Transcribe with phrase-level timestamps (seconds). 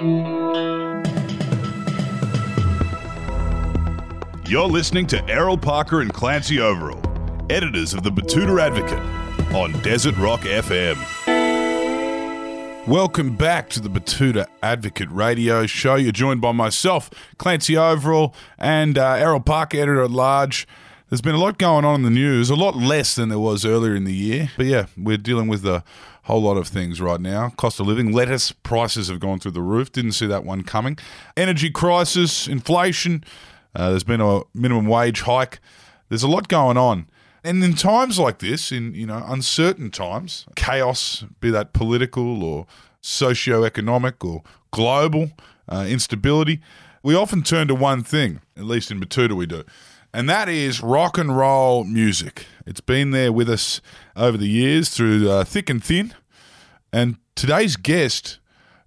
[0.00, 1.02] You're
[4.66, 7.02] listening to Errol Parker and Clancy Overall,
[7.50, 8.98] editors of the Betoota Advocate
[9.54, 10.96] on Desert Rock FM.
[12.86, 15.96] Welcome back to the Betoota Advocate radio show.
[15.96, 20.66] You're joined by myself, Clancy Overall, and uh, Errol Parker, editor at large.
[21.10, 23.66] There's been a lot going on in the news, a lot less than there was
[23.66, 24.50] earlier in the year.
[24.56, 25.84] But yeah, we're dealing with a
[26.30, 27.50] whole lot of things right now.
[27.56, 29.90] Cost of living, lettuce prices have gone through the roof.
[29.90, 30.96] Didn't see that one coming.
[31.36, 33.24] Energy crisis, inflation.
[33.74, 35.58] Uh, there's been a minimum wage hike.
[36.08, 37.08] There's a lot going on.
[37.42, 42.66] And in times like this, in you know uncertain times, chaos, be that political or
[43.00, 45.30] socio-economic or global
[45.68, 46.60] uh, instability,
[47.02, 48.40] we often turn to one thing.
[48.56, 49.64] At least in Betoota, we do,
[50.12, 52.46] and that is rock and roll music.
[52.66, 53.80] It's been there with us
[54.14, 56.14] over the years through uh, thick and thin.
[56.92, 58.38] And today's guest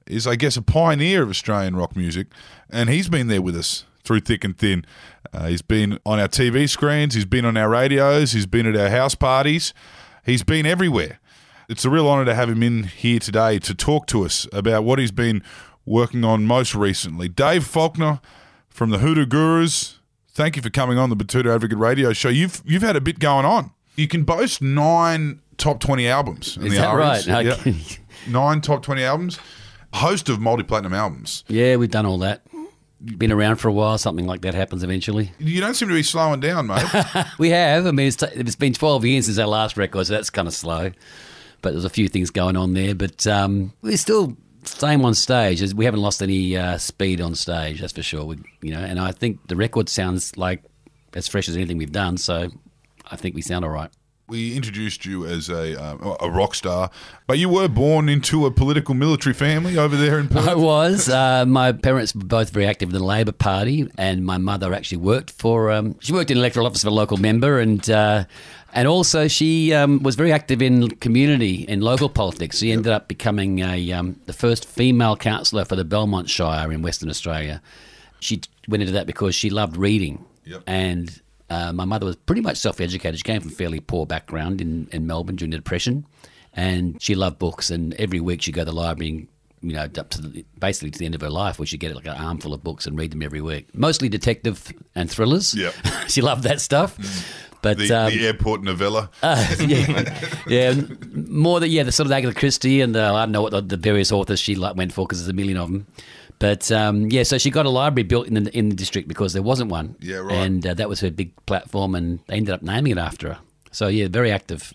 [0.06, 2.28] is, I guess, a pioneer of Australian rock music,
[2.70, 4.86] and he's been there with us through thick and thin.
[5.32, 8.76] Uh, he's been on our TV screens, he's been on our radios, he's been at
[8.76, 9.74] our house parties,
[10.26, 11.20] he's been everywhere.
[11.70, 14.84] It's a real honour to have him in here today to talk to us about
[14.84, 15.42] what he's been
[15.86, 17.30] working on most recently.
[17.30, 18.20] Dave Faulkner
[18.70, 20.00] from the Hoodoo Gurus.
[20.30, 22.30] Thank you for coming on the Betoota Advocate Radio Show.
[22.30, 23.72] You've you've had a bit going on.
[23.96, 27.26] You can boast nine top twenty albums in Is the that right?
[27.26, 27.38] Yeah.
[27.54, 27.76] Okay.
[28.28, 29.40] Nine top twenty albums.
[29.94, 31.44] Host of multi platinum albums.
[31.48, 32.42] Yeah, we've done all that.
[33.02, 33.98] Been around for a while.
[33.98, 35.32] Something like that happens eventually.
[35.40, 36.86] You don't seem to be slowing down, mate.
[37.38, 37.86] We have.
[37.86, 40.48] I mean, it's, t- it's been 12 years since our last record, so that's kind
[40.48, 40.92] of slow.
[41.62, 42.96] But there's a few things going on there.
[42.96, 45.74] But um, we're still same on stage.
[45.74, 48.26] We haven't lost any uh, speed on stage, that's for sure.
[48.26, 50.64] We, you know, and I think the record sounds like
[51.14, 52.18] as fresh as anything we've done.
[52.18, 52.50] So
[53.12, 53.92] I think we sound all right.
[54.28, 56.90] We introduced you as a um, a rock star,
[57.28, 60.48] but you were born into a political military family over there in Perth.
[60.48, 61.10] I was.
[61.10, 64.98] Uh, my parents were both very active in the Labor Party, and my mother actually
[65.00, 65.72] worked for.
[65.72, 68.24] Um, she worked in electoral office for a local member, and uh,
[68.74, 72.60] and also she um, was very active in community in local politics.
[72.60, 76.82] She ended up becoming a um, the first female councillor for the Belmont Shire in
[76.82, 77.62] Western Australia.
[78.20, 80.64] She went into that because she loved reading, Yep.
[80.66, 81.22] and
[81.54, 83.20] uh, my mother was pretty much self-educated.
[83.20, 86.06] She came from a fairly poor background in, in Melbourne during the Depression,
[86.54, 87.70] and she loved books.
[87.70, 89.28] And every week she'd go to the library, and,
[89.62, 91.96] you know, up to the, basically to the end of her life, where she'd get
[91.96, 93.68] like an armful of books and read them every week.
[93.76, 95.54] Mostly detective and thrillers.
[95.54, 95.74] Yep.
[96.08, 96.98] she loved that stuff.
[97.62, 99.10] But The, um, the airport novella.
[99.24, 100.74] yeah, yeah,
[101.14, 103.62] more than yeah, the sort of Agatha Christie and uh, I don't know what the,
[103.62, 105.88] the various authors she like went for because there's a million of them.
[106.44, 109.32] But um, yeah, so she got a library built in the in the district because
[109.32, 109.96] there wasn't one.
[110.02, 110.34] Yeah, right.
[110.34, 113.40] And uh, that was her big platform, and they ended up naming it after her.
[113.72, 114.74] So yeah, very active.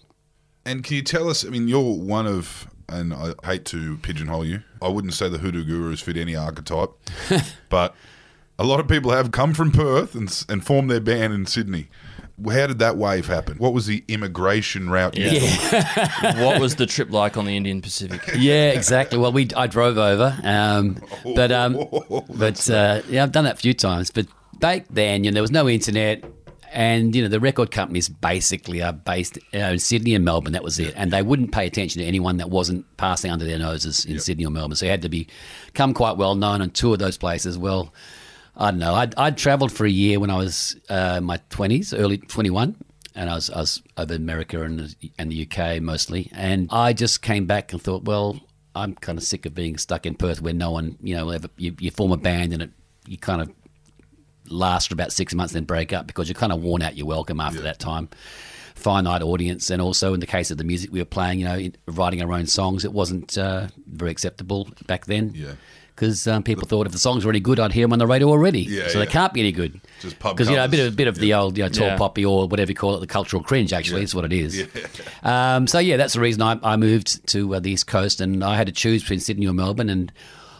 [0.64, 1.44] And can you tell us?
[1.44, 4.62] I mean, you're one of, and I hate to pigeonhole you.
[4.80, 6.88] I wouldn't say the Hoodoo Gurus fit any archetype,
[7.68, 7.94] but
[8.58, 11.88] a lot of people have come from Perth and, and formed their band in Sydney.
[12.44, 13.56] How did that wave happen?
[13.58, 15.16] What was the immigration route?
[15.16, 15.72] you took?
[16.36, 18.20] what was the trip like on the Indian Pacific?
[18.38, 19.18] Yeah, exactly.
[19.18, 20.98] Well, we I drove over, um,
[21.34, 21.84] but um,
[22.30, 24.10] but uh, yeah, I've done that a few times.
[24.10, 24.26] But
[24.60, 26.24] back then, you know, there was no internet,
[26.72, 30.52] and you know, the record companies basically are based uh, in Sydney and Melbourne.
[30.52, 33.58] That was it, and they wouldn't pay attention to anyone that wasn't passing under their
[33.58, 34.76] noses in Sydney or Melbourne.
[34.76, 35.26] So you had to be
[35.74, 37.58] come quite well known and tour those places.
[37.58, 37.92] Well,
[38.58, 38.94] I don't know.
[38.94, 42.50] I'd, I'd travelled for a year when I was uh, in my twenties, early twenty
[42.50, 42.76] one
[43.14, 46.30] and I was, I was over in America and, the- and the UK mostly.
[46.32, 48.38] And I just came back and thought, well,
[48.76, 51.48] I'm kind of sick of being stuck in Perth where no one, you know, ever,
[51.56, 52.70] you, you form a band and it,
[53.08, 53.50] you kind of
[54.48, 57.06] last for about six months, then break up because you're kind of worn out your
[57.06, 58.08] welcome after that time.
[58.74, 61.68] Finite audience, and also in the case of the music we were playing, you know,
[61.88, 65.32] writing our own songs, it wasn't uh, very acceptable back then.
[65.34, 65.54] Yeah.
[65.98, 68.06] Because um, people thought if the songs were any good, I'd hear them on the
[68.06, 68.60] radio already.
[68.60, 69.04] Yeah, so yeah.
[69.04, 69.80] they can't be any good.
[69.98, 71.68] Just pub Because you know a bit of a bit of the old you know
[71.68, 71.96] tall Yeah.
[71.96, 73.72] poppy or whatever you call it, the cultural cringe.
[73.72, 74.64] Actually, is what it is.
[75.24, 78.44] Um, so yeah, that's the reason I, I moved to uh, the east coast, and
[78.44, 80.12] I had to choose between Sydney or Melbourne, and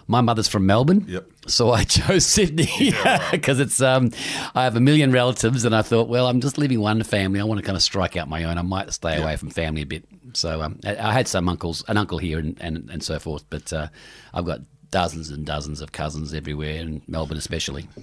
[0.09, 1.05] my mother's from Melbourne.
[1.07, 1.29] Yep.
[1.47, 2.93] So I chose Sydney
[3.31, 4.11] because it's um,
[4.57, 7.39] I have a million relatives, and I thought, well, I'm just leaving one family.
[7.41, 8.59] I want to kind of strike out my own.
[8.59, 10.05] I might stay away from family a bit.
[10.33, 13.45] So um, I, I had some uncles, an uncle here, and, and, and so forth.
[13.49, 13.89] But uh,
[14.35, 17.89] I've got dozens and dozens of cousins everywhere, in Melbourne especially.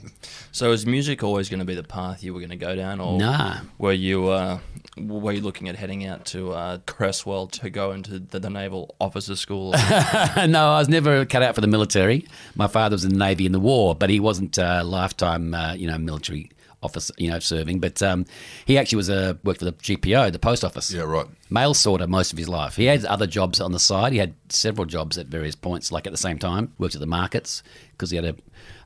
[0.52, 3.02] So is music always going to be the path you were going to go down,
[3.02, 3.58] or Nah.
[3.78, 4.60] were you uh,
[4.98, 8.96] were you looking at heading out to uh, Creswell to go into the, the naval
[9.02, 9.72] officer school?
[10.48, 12.26] no, I was never cut out for the military.
[12.56, 15.74] My father was in the Navy in the war, but he wasn't a lifetime, uh,
[15.74, 16.52] you know, military
[16.86, 17.80] office, you know, serving.
[17.80, 18.26] But um,
[18.66, 20.92] he actually was a worked for the GPO, the post office.
[20.92, 21.28] Yeah, right.
[21.50, 22.76] Mail sorter most of his life.
[22.76, 24.14] He had other jobs on the side.
[24.14, 26.74] He had several jobs at various points, like at the same time.
[26.78, 28.36] Worked at the markets because he had a,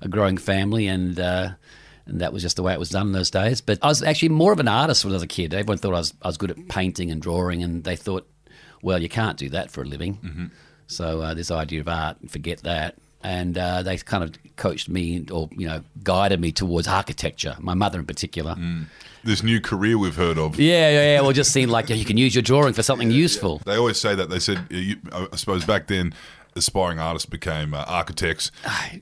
[0.01, 1.19] a growing family and.
[1.19, 1.51] Uh,
[2.05, 3.61] and that was just the way it was done in those days.
[3.61, 5.53] But I was actually more of an artist when I was a kid.
[5.53, 8.27] Everyone thought I was, I was good at painting and drawing, and they thought,
[8.81, 10.15] well, you can't do that for a living.
[10.15, 10.45] Mm-hmm.
[10.87, 12.95] So uh, this idea of art, forget that.
[13.21, 17.55] And uh, they kind of coached me, or you know, guided me towards architecture.
[17.59, 18.55] My mother, in particular.
[19.23, 20.57] This new career we've heard of.
[20.57, 21.21] Yeah, yeah, yeah.
[21.21, 23.61] Well, just seemed like yeah, you can use your drawing for something useful.
[23.65, 24.29] They always say that.
[24.29, 24.59] They said,
[25.11, 26.13] uh, I suppose back then,
[26.59, 28.51] aspiring artists became uh, architects.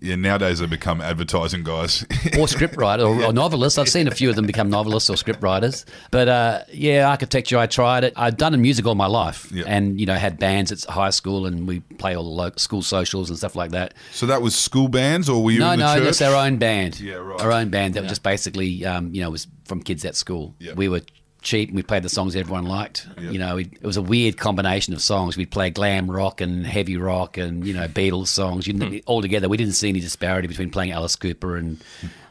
[0.01, 2.05] Yeah, nowadays they become advertising guys.
[2.39, 3.77] or script writer or, or novelist.
[3.77, 5.85] I've seen a few of them become novelists or script writers.
[6.11, 7.57] But uh, yeah, architecture.
[7.57, 8.13] I tried it.
[8.15, 9.65] I've done music all my life, Yeah.
[9.67, 12.81] and you know had bands at high school, and we play all the local school
[12.81, 13.93] socials and stuff like that.
[14.13, 16.03] so that was school bands, or were you No, no, church?
[16.05, 16.99] that's our own band.
[16.99, 17.41] Yeah, right.
[17.41, 20.55] Our own band that was just basically, um, you know, was from kids at school.
[20.59, 20.73] Yeah.
[20.73, 21.01] We were
[21.47, 23.07] cheap and we played the songs everyone liked.
[23.19, 23.31] Yeah.
[23.31, 25.37] You know, it, it was a weird combination of songs.
[25.37, 28.67] We'd play glam rock and heavy rock and, you know, Beatles songs.
[28.67, 31.81] You, all together, we didn't see any disparity between playing Alice Cooper and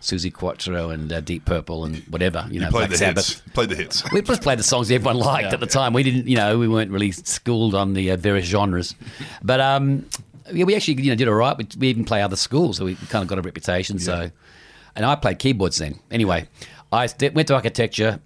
[0.03, 3.29] Suzi Quatro and uh, Deep Purple and whatever, you know, You played Black the Sabbath.
[3.29, 3.43] hits.
[3.55, 4.13] Played the hits.
[4.13, 5.95] We just played the songs everyone liked at the time.
[5.95, 8.95] We didn't, you know, we weren't really schooled on the uh, various genres,
[9.43, 10.07] but um,
[10.53, 11.57] yeah, we actually, you know, did all right.
[11.57, 13.99] We, we even play other schools, so we kind of got a reputation.
[13.99, 14.31] So,
[14.95, 15.99] and I played keyboards then.
[16.11, 16.47] Anyway,
[16.93, 18.21] I went to architecture,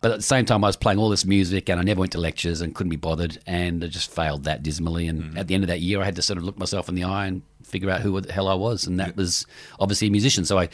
[0.00, 2.12] but at the same time, I was playing all this music, and I never went
[2.12, 5.08] to lectures and couldn't be bothered, and I just failed that dismally.
[5.08, 6.94] And at the end of that year, I had to sort of look myself in
[6.94, 9.46] the eye and figure out who the hell I was, and that was
[9.80, 10.44] obviously a musician.
[10.44, 10.68] So I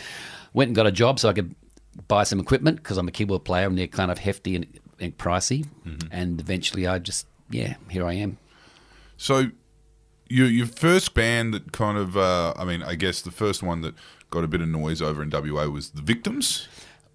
[0.53, 1.55] went and got a job so I could
[2.09, 4.67] buy some equipment because I'm a keyboard player and they're kind of hefty and,
[5.01, 5.67] and pricey.
[6.11, 8.39] And eventually, I just yeah, here I am.
[9.17, 9.51] So,
[10.29, 13.81] your your first band that kind of, uh, I mean, I guess the first one
[13.83, 13.95] that
[14.31, 16.69] got a bit of noise over in WA was the Victims.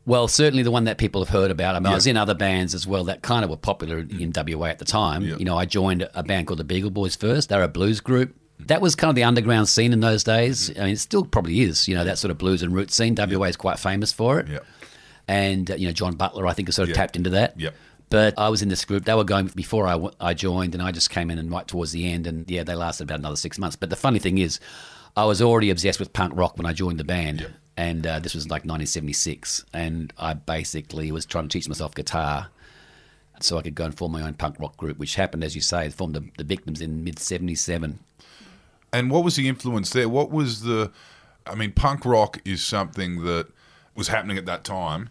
[0.10, 1.76] Well, certainly the one that people have heard about.
[1.76, 4.34] I mean, I was in other bands as well that kind of were popular in
[4.36, 5.22] WA at the time.
[5.24, 5.36] Yeah.
[5.38, 7.50] You know, I joined a band called the Beagle Boys first.
[7.50, 8.36] They're a blues group.
[8.62, 10.72] That was kind of the underground scene in those days.
[10.78, 11.88] I mean, it still probably is.
[11.88, 13.14] You know, that sort of blues and roots scene.
[13.16, 14.48] WA is quite famous for it.
[14.48, 14.60] Yeah.
[15.28, 16.96] And uh, you know, John Butler, I think, has sort of Yeah.
[17.02, 17.60] tapped into that.
[17.60, 17.76] Yep.
[18.10, 19.06] But I was in this group.
[19.06, 21.68] They were going before I, w- I joined, and I just came in and right
[21.68, 22.26] towards the end.
[22.26, 23.76] And yeah, they lasted about another six months.
[23.76, 24.60] But the funny thing is,
[25.16, 27.54] I was already obsessed with punk rock when I joined the band.
[27.80, 29.64] And uh, this was like 1976.
[29.74, 32.50] And I basically was trying to teach myself guitar
[33.40, 35.62] so I could go and form my own punk rock group, which happened, as you
[35.62, 38.00] say, formed the, the Victims in mid 77.
[38.92, 40.10] And what was the influence there?
[40.10, 40.92] What was the?
[41.48, 43.48] I mean, punk rock is something that
[43.96, 45.10] was happening at that time.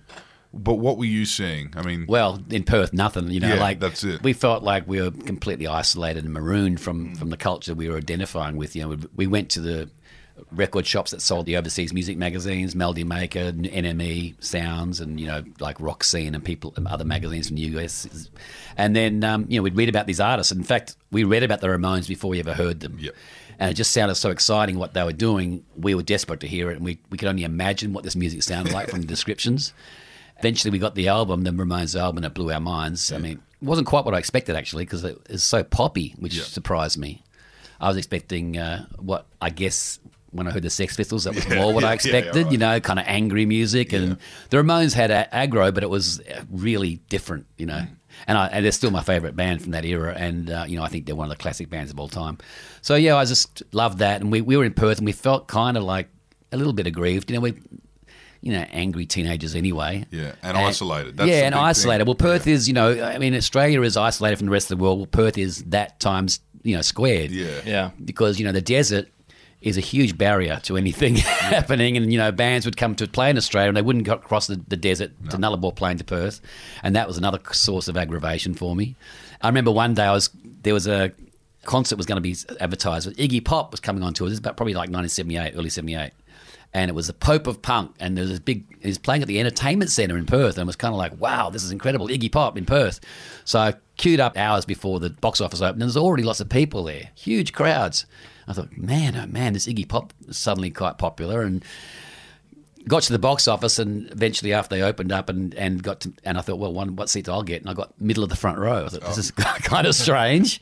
[0.52, 1.72] But what were you seeing?
[1.74, 3.30] I mean, Well, in Perth, nothing.
[3.30, 4.22] You know, Yeah, like that's it.
[4.22, 7.96] We felt like we were completely isolated and marooned from from the culture we were
[7.96, 8.76] identifying with.
[8.76, 9.88] You know, we, we went to the
[10.50, 15.44] record shops that sold the overseas music magazines, Melody Maker, NME, Sounds, and you know,
[15.60, 18.28] like Rock Scene and people, and other magazines from the US.
[18.76, 20.52] And then um, you know, we'd read about these artists.
[20.52, 22.98] In fact, we read about the Ramones before we ever heard them.
[23.00, 23.14] Yep.
[23.60, 25.64] And it just sounded so exciting what they were doing.
[25.76, 28.42] We were desperate to hear it, and we, we could only imagine what this music
[28.44, 29.72] sounded like from the descriptions.
[30.38, 33.10] Eventually, we got the album, the Ramones album, and it blew our minds.
[33.12, 36.34] I mean, it wasn't quite what I expected actually, because it was so poppy, which
[36.36, 36.44] Yeah.
[36.44, 37.24] surprised me.
[37.80, 39.98] I was expecting uh, what I guess
[40.30, 42.42] when I heard the Sex Pistols, that was more what yeah, I yeah, expected.
[42.44, 42.52] right.
[42.52, 44.18] You know, kind of angry music, and
[44.50, 47.46] the Ramones had a- aggro, but it was uh, really different.
[47.56, 47.86] You know,
[48.26, 50.82] and, I, and they're still my favorite band from that era, and uh, you know,
[50.84, 52.38] I think they're one of the classic bands of all time.
[52.82, 55.48] So yeah, I just loved that, and we we were in Perth, and we felt
[55.48, 56.08] kind of like
[56.52, 57.30] a little bit aggrieved.
[57.30, 57.54] You know, we.
[58.40, 60.06] You know, angry teenagers anyway.
[60.12, 61.16] Yeah, and isolated.
[61.16, 61.64] That's yeah, and big thing.
[61.64, 62.06] isolated.
[62.06, 64.82] Well, Perth is, you know, I mean, Australia is isolated from the rest of the
[64.84, 64.98] world.
[64.98, 67.90] Well, Perth is that times, you know, squared yeah, Yeah.
[68.04, 69.08] because you know the desert
[69.60, 73.30] is a huge barrier to anything happening, and you know bands would come to play
[73.30, 76.40] in Australia and they wouldn't cross the, the desert to Nullarbor plain to Perth,
[76.82, 78.94] and that was another source of aggravation for me.
[79.40, 80.30] I remember one day I was
[80.62, 81.12] there was a
[81.64, 83.06] concert was going to be advertised.
[83.06, 84.28] With Iggy Pop was coming on tour.
[84.28, 86.12] This is about probably like 1978, early 78.
[86.72, 88.64] And it was the Pope of Punk, and there was this big.
[88.82, 91.18] He was playing at the Entertainment Centre in Perth, and it was kind of like,
[91.18, 93.00] "Wow, this is incredible!" Iggy Pop in Perth.
[93.46, 96.50] So I queued up hours before the box office opened, and there's already lots of
[96.50, 98.04] people there, huge crowds.
[98.48, 101.64] I thought, man, oh man, this Iggy Pop is suddenly quite popular, and
[102.86, 106.12] got to the box office, and eventually after they opened up and, and got to,
[106.24, 108.36] and I thought, well, one, what seats I'll get, and I got middle of the
[108.36, 108.86] front row.
[108.86, 109.20] I thought this oh.
[109.20, 110.60] is kind of strange,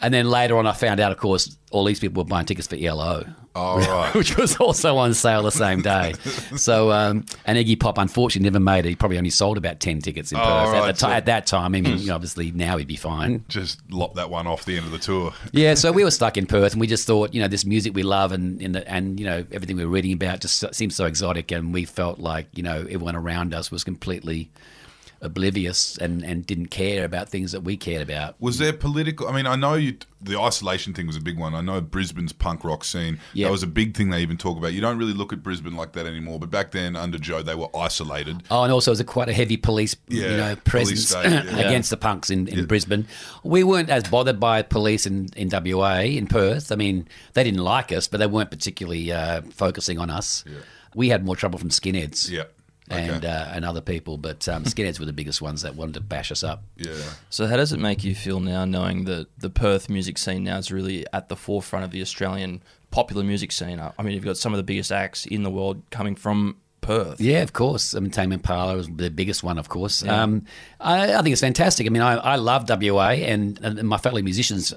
[0.00, 2.66] and then later on I found out, of course, all these people were buying tickets
[2.68, 3.24] for ELO.
[3.54, 4.14] Oh, right.
[4.14, 6.12] which was also on sale the same day.
[6.56, 8.90] so, um, and Iggy Pop unfortunately never made it.
[8.90, 11.08] He probably only sold about 10 tickets in Oh, Perth at, right, the ti- so-
[11.10, 11.74] at that time.
[11.74, 13.44] I mean, obviously now he'd be fine.
[13.48, 15.32] Just lop that one off the end of the tour.
[15.52, 17.94] Yeah, so we were stuck in Perth, and we just thought, you know, this music
[17.94, 20.94] we love, and and, the, and you know everything we were reading about just seems
[20.94, 24.50] so exotic, and we felt like you know everyone around us was completely
[25.20, 28.36] oblivious and and didn't care about things that we cared about.
[28.40, 29.28] Was there political?
[29.28, 31.54] I mean, I know you, the isolation thing was a big one.
[31.54, 33.18] I know Brisbane's punk rock scene.
[33.34, 33.46] Yeah.
[33.46, 34.72] That was a big thing they even talk about.
[34.72, 36.38] You don't really look at Brisbane like that anymore.
[36.38, 38.42] But back then, under Joh, they were isolated.
[38.50, 41.26] Oh, and also it was a quite a heavy police, Yeah, you know, presence state,
[41.30, 41.58] yeah.
[41.58, 43.06] against the punks in, in Brisbane.
[43.42, 46.72] We weren't as bothered by police in, in WA, in Perth.
[46.72, 50.44] I mean, they didn't like us, but they weren't particularly uh, focusing on us.
[50.94, 52.30] We had more trouble from skinheads.
[52.30, 52.44] Yeah.
[52.90, 53.08] Okay.
[53.08, 56.00] And, uh, and other people, but um, skinheads were the biggest ones that wanted to
[56.00, 56.64] bash us up.
[56.76, 56.94] Yeah.
[57.30, 60.58] So how does it make you feel now, knowing that the Perth music scene now
[60.58, 63.80] is really at the forefront of the Australian popular music scene?
[63.80, 67.20] I mean, you've got some of the biggest acts in the world coming from Perth.
[67.20, 67.94] Yeah, of course.
[67.94, 70.02] I mean, Tame Impala was the biggest one, of course.
[70.06, 70.44] Um,
[70.80, 71.86] I, I think it's fantastic.
[71.86, 74.72] I mean, I, I love WA, and, and my fellow musicians,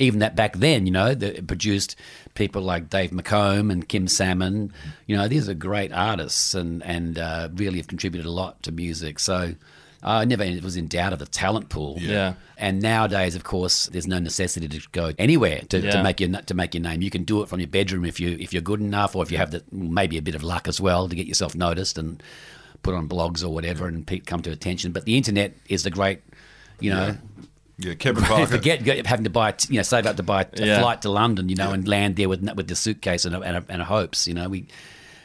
[0.00, 1.94] even that back then, you know, that produced
[2.34, 4.72] people like Dave McComb and Kim Salmon.
[5.06, 8.72] You know, these are great artists and and uh, really have contributed a lot to
[8.72, 9.18] music.
[9.20, 9.54] So.
[10.02, 11.98] I never was in doubt of the talent pool.
[12.00, 12.32] Yeah.
[12.56, 16.54] And nowadays, of course, there's no necessity to go anywhere to, to make your to
[16.54, 17.02] make your name.
[17.02, 19.30] You can do it from your bedroom if you if you're good enough, or if
[19.30, 22.22] you have the maybe a bit of luck as well to get yourself noticed and
[22.82, 24.92] put on blogs or whatever and come to attention.
[24.92, 26.20] But the internet is the great,
[26.80, 27.16] you know, Yeah.
[27.98, 28.46] Kevin Parker.
[28.46, 30.80] forget having to buy, you know, save up to buy a Yeah.
[30.80, 33.56] flight to London, you know, and land there with with the suitcase and a, and,
[33.58, 34.26] a, and a hopes.
[34.26, 34.66] You know, we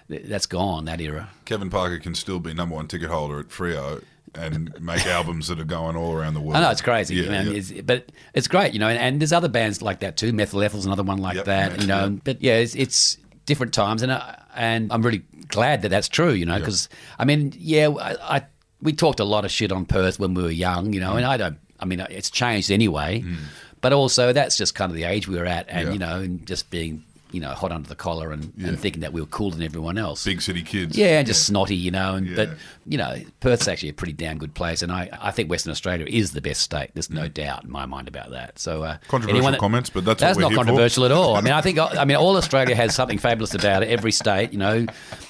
[0.08, 1.30] that's gone that era.
[1.46, 4.04] Kevin Parker can still be number one ticket holder at Freo
[4.36, 6.58] and make albums that are going all around the world.
[6.58, 7.48] I know it's crazy, Yeah, man.
[7.48, 7.54] yeah.
[7.54, 8.90] It's, but it's great, you know.
[8.90, 10.34] And, and there's other bands like that too.
[10.34, 12.08] Methyl Ethel's another one like Yep, that, you know.
[12.10, 12.20] yeah.
[12.24, 16.32] But yeah, it's, it's different times, and I, and I'm really glad that that's true,
[16.34, 16.60] you know.
[16.60, 18.42] Because I mean, yeah, I, I
[18.82, 21.18] we talked a lot of shit on Perth when we were young, you know, Mm.
[21.18, 21.58] and I don't.
[21.80, 23.36] I mean, it's changed anyway, mm.
[23.82, 25.94] but also that's just kind of the age we were at, and Yeah.
[25.94, 27.04] you know, and just being
[27.36, 29.98] you know hot under the collar and, and thinking that we were cooler than everyone
[29.98, 30.24] else.
[30.26, 30.98] Big city kids.
[30.98, 32.16] Yeah, and just snotty, you know.
[32.16, 32.36] And Yeah.
[32.36, 32.50] but
[32.88, 36.06] you know, Perth's actually a pretty damn good place, and I, I think Western Australia
[36.10, 36.92] is the best state.
[36.94, 38.58] There's no doubt in my mind about that.
[38.60, 39.08] So uh, Mm.
[39.08, 40.64] Controversial anyone that- comments, but that's what that's not here for.
[40.66, 41.36] controversial at all.
[41.36, 43.90] I mean, I think I mean all Australia has something fabulous about it.
[43.90, 44.86] Every state, you know,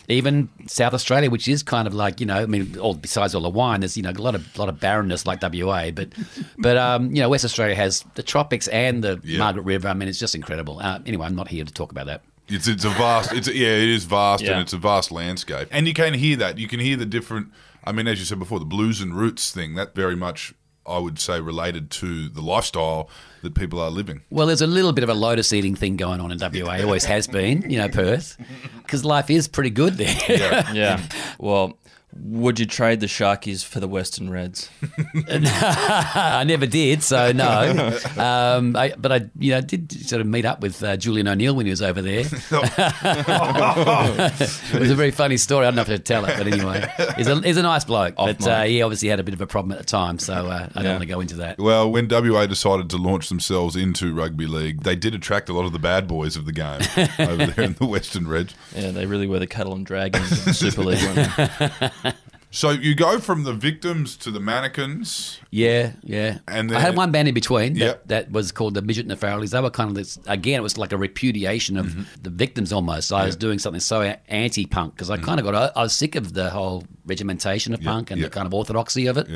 [0.07, 3.41] even South Australia, which is kind of like you know, I mean, all besides all
[3.41, 6.09] the wine, there's you know a lot of lot of barrenness like WA, but
[6.57, 9.39] but um, you know, West Australia has the tropics and the Yeah.
[9.39, 9.87] Margaret River.
[9.87, 10.79] I mean, it's just incredible.
[10.79, 12.21] Uh, anyway, I'm not here to talk about that.
[12.47, 13.33] It's it's a vast.
[13.33, 14.51] It's yeah, it is vast, Yeah.
[14.53, 15.67] and it's a vast landscape.
[15.71, 16.57] And you can hear that.
[16.59, 17.47] You can hear the different.
[17.83, 19.75] I mean, as you said before, the blues and roots thing.
[19.75, 20.53] That very much,
[20.85, 23.09] I would say, related to the lifestyle
[23.41, 24.21] that people are living.
[24.29, 26.81] Well, there's a little bit of a lotus eating thing going on in WA.
[26.83, 28.37] Always has been, you know, Perth,
[28.83, 30.15] because life is pretty good there.
[30.73, 31.01] Yeah.
[31.39, 31.77] Well,
[32.17, 34.69] would you trade the Sharkies for the Western Reds?
[35.27, 37.97] I never did, so no.
[38.17, 41.55] Um, I, but I, you know, did sort of meet up with uh, Julian O'Neill
[41.55, 42.21] when he was over there.
[42.25, 42.31] it
[44.79, 45.65] was a very funny story.
[45.65, 48.13] I don't know if to tell it, but anyway, he's a, he's a nice bloke.
[48.17, 50.33] Off but uh, he obviously had a bit of a problem at the time, so
[50.47, 50.91] uh, I don't Yeah.
[50.91, 51.57] want to go into that.
[51.59, 55.65] Well, when WA decided to launch themselves into rugby league, they did attract a lot
[55.65, 56.81] of the bad boys of the game
[57.19, 58.53] over there in the Western Reds.
[58.75, 62.04] Yeah, they really were the cattle and dragons of the Super League.
[62.55, 65.39] So you go from the victims to the mannequins.
[65.51, 66.37] Yeah, yeah.
[66.47, 68.07] And I had one band in between that, Yep.
[68.07, 69.49] that was called the Midget Farrellys.
[69.51, 72.03] They were kind of this, again, it was like a repudiation of Mm-hmm.
[72.23, 73.11] the victims almost.
[73.11, 76.15] I was doing something so anti punk because I kind of got, I was sick
[76.15, 78.23] of the whole regimentation of punk and Mm-hmm.
[78.23, 78.31] yep.
[78.31, 79.27] the kind of orthodoxy of it.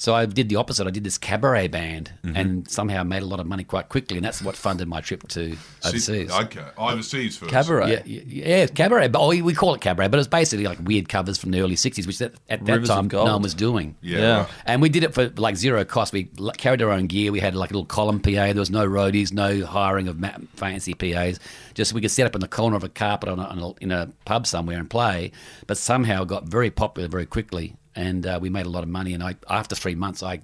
[0.00, 0.04] Yeah.
[0.04, 0.86] So I did the opposite.
[0.86, 2.36] I did this cabaret band Mm-hmm.
[2.36, 4.16] and somehow made a lot of money quite quickly.
[4.18, 6.30] And that's what funded my trip to overseas.
[6.30, 7.50] Okay, overseas first.
[7.50, 7.90] Cabaret.
[7.90, 8.22] Yeah, yeah,
[8.58, 9.08] yeah, cabaret.
[9.08, 11.60] But oh, we we call it cabaret, but it's basically like weird covers from the
[11.60, 13.96] early '60s, which at, at that Rivers time no one was doing.
[14.02, 14.18] Yeah.
[14.18, 14.46] Yeah.
[14.66, 16.12] And we did it for like zero cost.
[16.12, 16.24] We
[16.58, 17.32] carried our own gear.
[17.32, 18.30] We had like a little column PA.
[18.30, 20.18] There was no roadies, no hiring of
[20.54, 21.40] fancy PAs.
[21.74, 23.72] Just we could set up in the corner of a carpet on a, on a,
[23.82, 25.32] in a pub somewhere and play.
[25.66, 27.76] But somehow got very popular very quickly,
[28.08, 29.12] and uh, we made a lot of money.
[29.14, 30.40] And I after three months, I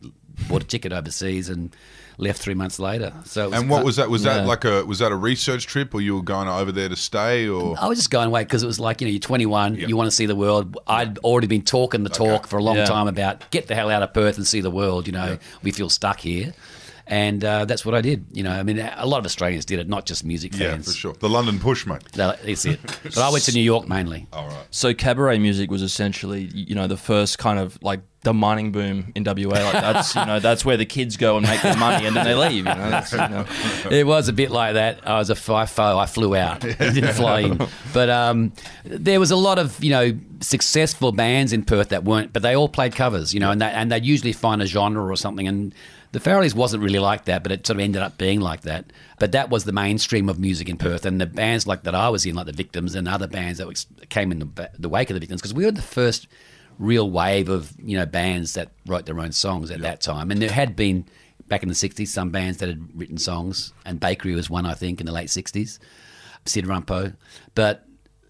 [0.49, 1.75] bought a ticket overseas and
[2.19, 3.13] left three months later.
[3.25, 4.09] So was And what was that?
[4.11, 4.47] Was that Yeah.
[4.47, 7.49] like a was that a research trip, or you were going over there to stay,
[7.49, 9.97] or I was just going away because it was like you know you're 21, you
[9.97, 10.77] want to see the world.
[10.87, 12.85] I'd already been talking the talk for a long Yeah.
[12.85, 15.07] time about get the hell out of Perth and see the world.
[15.07, 16.53] You know we feel stuck here,
[17.09, 18.27] And uh, that's what I did.
[18.33, 20.61] You know, I mean, a lot of Australians did it, not just music fans.
[20.63, 20.87] Yeah, fans.
[20.87, 21.13] for sure.
[21.13, 22.03] The London push, mate.
[22.13, 22.81] That- That's it.
[23.05, 24.27] But I went to New York mainly.
[24.33, 24.67] All right.
[24.73, 29.13] So cabaret music was essentially, you know, the first kind of like the mining boom
[29.15, 29.51] in WA.
[29.53, 32.25] Like that's, you know, that's where the kids go and make their money and then
[32.25, 32.57] they leave.
[32.67, 33.47] You know, you know.
[33.89, 35.07] It was a bit like that.
[35.07, 35.97] I was a FIFO.
[35.99, 37.61] I flew out, didn't fly in.
[37.93, 38.53] But um,
[38.85, 42.57] there was a lot of you know successful bands in Perth that weren't, but they
[42.57, 45.47] all played covers, you know, and they, and they'd usually find a genre or something.
[45.47, 45.73] And
[46.17, 48.91] the Farrellys wasn't really like that, but it sort of ended up being like that.
[49.19, 52.09] But that was the mainstream of music in Perth, and the bands like that I
[52.09, 55.15] was in, like the Victims and other bands that came in the, the wake of
[55.15, 56.27] the Victims, because we were the first
[56.79, 60.41] real wave of you know bands that wrote their own songs at that time, and
[60.41, 61.05] there had been
[61.49, 64.73] back in the '60s some bands that had written songs, and Bakery was one I
[64.73, 65.79] think in the late '60s,
[66.47, 67.15] Sid Rumpo,
[67.55, 67.85] but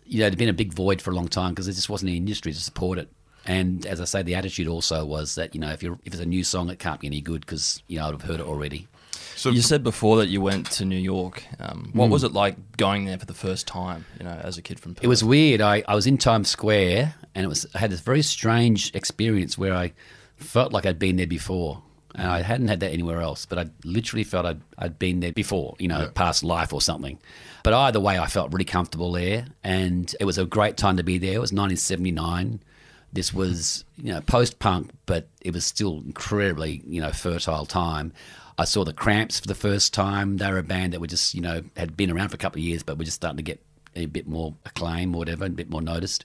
[0.05, 2.09] you know there'd been a big void for a long time because there just wasn't
[2.09, 3.13] any industry to support it.
[3.47, 6.23] And as I say, the attitude also was that you know if you're if it's
[6.23, 8.47] a new song, it can't be any good because you know I'd have heard it
[8.47, 8.89] already.
[9.37, 11.45] So You said before that you went to New York.
[11.61, 14.07] Um, what was it like going there for the first time?
[14.19, 15.05] You know, as a kid from Perth.
[15.05, 15.61] It was weird.
[15.61, 19.59] I, I was in Times Square and it was I had this very strange experience
[19.59, 19.93] where I
[20.37, 21.83] felt like I'd been there before.
[22.15, 25.33] And I hadn't had that anywhere else, but I literally felt I'd, I'd been there
[25.33, 27.19] before, you know, past life or something.
[27.63, 29.45] But either way, I felt really comfortable there.
[29.63, 31.35] And it was a great time to be there.
[31.35, 32.61] It was 1979.
[33.17, 38.13] This was, you know, post punk, but it was still incredibly, you know, fertile time.
[38.59, 40.37] I saw the Cramps for the first time.
[40.37, 42.59] They were a band that were just, you know, had been around for a couple
[42.59, 43.61] of years, but were just starting to get
[43.95, 46.25] a bit more acclaim or whatever, a bit more noticed.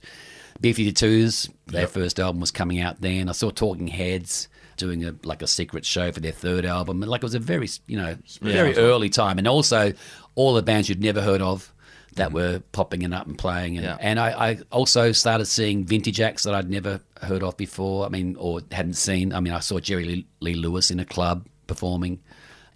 [0.60, 3.28] B-52s, their first album was coming out then.
[3.28, 7.00] I saw Talking Heads doing a like a secret show for their third album.
[7.00, 9.38] Like it was a very, you know, very early time.
[9.38, 9.92] And also
[10.34, 11.71] all the bands you'd never heard of
[12.16, 13.76] that were popping it up and playing.
[13.78, 13.96] And, Yeah.
[14.00, 18.04] and I, I also started seeing vintage acts that I'd never heard of before.
[18.04, 19.32] I mean, or hadn't seen.
[19.32, 22.20] I mean, I saw Jerry Lee, Lee Lewis in a club performing.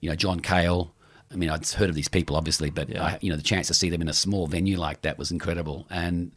[0.01, 0.93] You know, John Cale.
[1.33, 3.03] I mean, I'd heard of these people obviously, but Yeah.
[3.05, 5.31] I, you know, the chance to see them in a small venue like that was
[5.31, 5.87] incredible.
[5.91, 6.33] And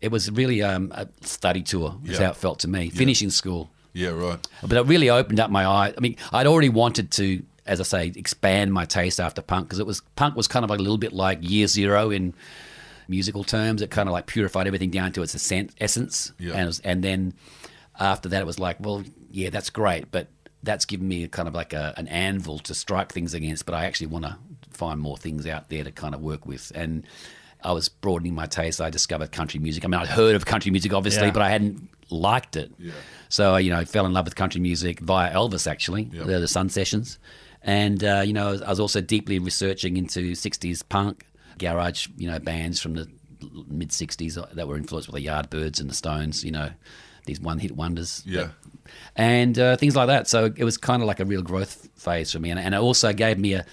[0.00, 1.96] it was really um, a study tour.
[2.04, 2.26] Is Yeah.
[2.26, 2.90] how it felt to me.
[2.90, 4.38] Finishing school, yeah, right.
[4.62, 5.94] but it really opened up my eye.
[5.96, 9.78] I mean, I'd already wanted to, as I say, expand my taste after punk because
[9.78, 12.34] it was punk was kind of like a little bit like Year Zero in
[13.08, 13.82] musical terms.
[13.82, 16.52] It kind of like purified everything down to its essen- essence, Yeah.
[16.52, 17.34] and it was- and then
[17.98, 20.28] after that, it was like, well, yeah, that's great, but
[20.62, 23.66] that's given me kind of like a, an anvil to strike things against.
[23.66, 24.36] But I actually want to
[24.70, 27.04] find more things out there to kind of work with and.
[27.64, 28.80] I was broadening my taste.
[28.80, 29.84] I discovered country music.
[29.84, 31.32] I mean, I'd heard of country music, obviously, Yeah.
[31.32, 32.70] but I hadn't liked it.
[32.78, 32.92] Yeah.
[33.28, 36.26] So you know, I fell in love with country music via Elvis, actually, Yep.
[36.26, 37.18] the, the Sun Sessions,
[37.66, 41.26] and uh, you know, I was also deeply researching into '60s punk,
[41.58, 43.06] garage, you know, bands from the
[43.68, 46.42] mid '60s that were influenced by the Yardbirds and the Stones.
[46.44, 46.70] You know,
[47.26, 48.22] these one-hit wonders.
[48.24, 48.48] Yeah.
[49.16, 50.28] and uh, things like that.
[50.28, 52.78] So it was kind of like a real growth phase for me, and, and it
[52.78, 53.66] also gave me a.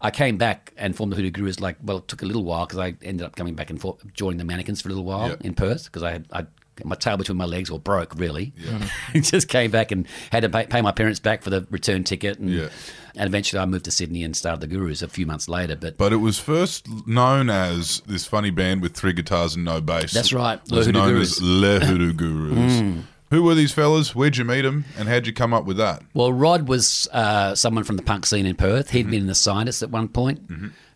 [0.00, 1.60] I came back and formed the Hoodoo Gurus.
[1.60, 4.04] Like, well, it took a little while because I ended up coming back and forth,
[4.12, 5.36] joining the Mannequins for a little while Yeah.
[5.40, 6.44] in Perth because I had I,
[6.84, 8.52] my tail between my legs or broke really.
[9.14, 12.38] just came back and had to pay, pay my parents back for the return ticket,
[12.38, 12.68] and, Yeah.
[13.14, 15.76] and eventually I moved to Sydney and started the Gurus a few months later.
[15.76, 19.80] But But it was first known as this funny band with three guitars and no
[19.80, 20.12] bass.
[20.12, 21.32] That's right, It was Hoodoo known Gurus.
[21.36, 22.54] as Le Hoodoo Gurus.
[22.84, 23.02] Mm.
[23.30, 24.14] Who were these fellas?
[24.14, 24.84] Where'd you meet them?
[24.96, 26.02] And how'd you come up with that?
[26.12, 28.86] Well, Rod was uh, someone from the punk scene in Perth.
[28.88, 28.92] Mm-hmm.
[28.96, 30.42] he had been in the Scientists at one point,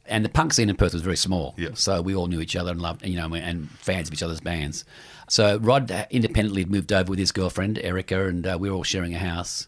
[0.06, 1.54] and the punk scene in Perth was very small.
[1.58, 1.70] Yeah.
[1.74, 4.40] So we all knew each other and loved, you know, and fans of each other's
[4.40, 4.84] bands.
[5.28, 9.14] So Rod independently moved over with his girlfriend Erica, and uh, we were all sharing
[9.14, 9.66] a house.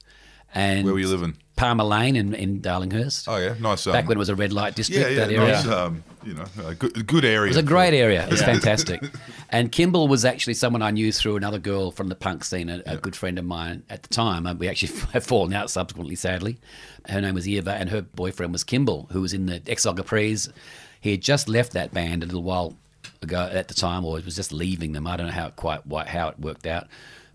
[0.54, 1.36] And Where were you living?
[1.54, 3.28] Palmer Lane in, in Darlinghurst.
[3.28, 3.86] Oh yeah, nice.
[3.86, 5.52] Um, Back when it was a red light district, yeah, yeah, that area.
[5.52, 5.66] nice.
[5.66, 7.44] Um, you know, a good, good area.
[7.44, 8.24] It was a great area.
[8.24, 9.02] It was fantastic.
[9.52, 12.82] And Kimble was actually someone I knew through another girl from the punk scene, a,
[12.86, 14.46] a good friend of mine at the time.
[14.46, 16.60] And we actually have fallen out subsequently, sadly.
[17.08, 20.52] Her name was Eva, and her boyfriend was Kimble, who was in the XL Capris.
[21.00, 22.76] He had just left that band a little while
[23.22, 25.06] ago at the time, or was just leaving them.
[25.06, 26.88] I don't know how it quite why- how it worked out.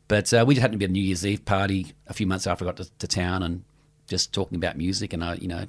[0.08, 2.28] But uh, we just happened to be at a New Year's Eve party a few
[2.28, 3.64] months after I got to, to town, and
[4.08, 5.66] just talking about music and I, you know,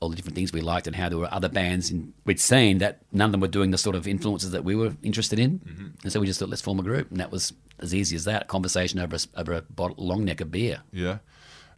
[0.00, 2.78] all the different things we liked and how there were other bands in, we'd seen
[2.78, 5.58] that none of them were doing the sort of influences that we were interested in.
[5.58, 5.86] Mm-hmm.
[6.02, 7.10] And so we just thought, let's form a group.
[7.10, 10.24] And that was as easy as that a conversation over a, over a bottle, long
[10.24, 10.82] neck of beer.
[10.92, 11.18] Yeah.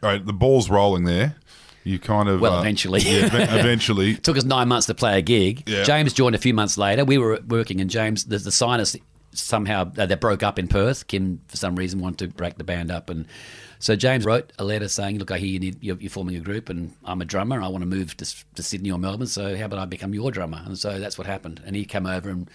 [0.01, 1.35] All right, the ball's rolling there.
[1.83, 3.01] You kind of Well, uh, eventually.
[3.01, 3.25] yeah,
[3.59, 4.11] eventually.
[4.11, 5.63] It took us nine months to play a gig.
[5.67, 5.83] Yeah.
[5.83, 7.05] James joined a few months later.
[7.05, 8.95] We were working, and James, the, the signers,
[9.31, 11.07] somehow uh, they broke up in Perth.
[11.07, 13.25] Kim, for some reason, wanted to break the band up, and
[13.81, 16.41] so James wrote a letter saying, "Look, I hear you need you're, you're forming a
[16.41, 17.61] group, and I'm a drummer.
[17.61, 19.27] I want to move to, to Sydney or Melbourne.
[19.27, 21.61] So how about I become your drummer?" And so that's what happened.
[21.65, 22.49] And he came over and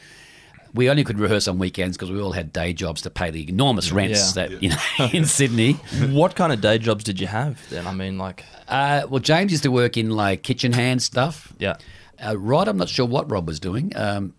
[0.75, 3.49] we only could rehearse on weekends because we all had day jobs to pay the
[3.49, 4.49] enormous rents Yeah.
[4.49, 5.75] that you know in Sydney.
[6.11, 7.87] what kind of day jobs did you have then?
[7.87, 11.53] I mean, like, Uh, well, James used to work in like kitchen hand stuff.
[11.59, 11.77] yeah,
[12.25, 13.93] Uh, Rod, I'm not sure what Rob was doing.
[13.97, 14.35] Um,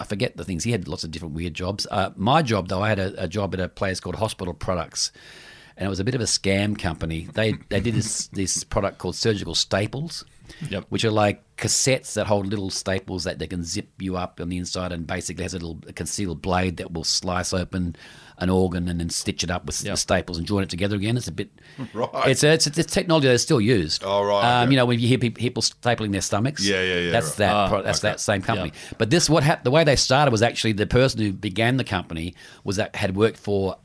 [0.00, 0.62] I forget the things.
[0.64, 1.86] He had lots of different weird jobs.
[1.90, 5.10] Uh, my job, though, I had a, a job at a place called Hospital Products,
[5.76, 7.28] and it was a bit of a scam company.
[7.34, 10.24] They they did this this product called surgical staples,
[10.70, 10.84] Yep.
[10.88, 14.48] which are like cassettes that hold little staples that they can zip you up on
[14.48, 17.96] the inside, and basically has a little concealed blade that will slice open
[18.40, 19.92] an organ and then stitch it up with Yep.
[19.92, 21.16] the staples and join it together again.
[21.16, 21.50] It's a bit.
[21.92, 22.10] Right.
[22.28, 24.02] It's a, it's, a, it's technology that's still used.
[24.04, 24.70] Oh, right, Um.
[24.70, 26.64] You know when you hear people, people stapling their stomachs.
[26.64, 27.36] Yeah, yeah, yeah, That's right.
[27.38, 27.52] that.
[27.54, 28.08] Ah, pro- that's okay.
[28.12, 28.72] that same company.
[28.98, 29.64] But this, what happened?
[29.66, 32.34] The way they started was actually the person who began the company
[32.64, 33.76] was that had worked for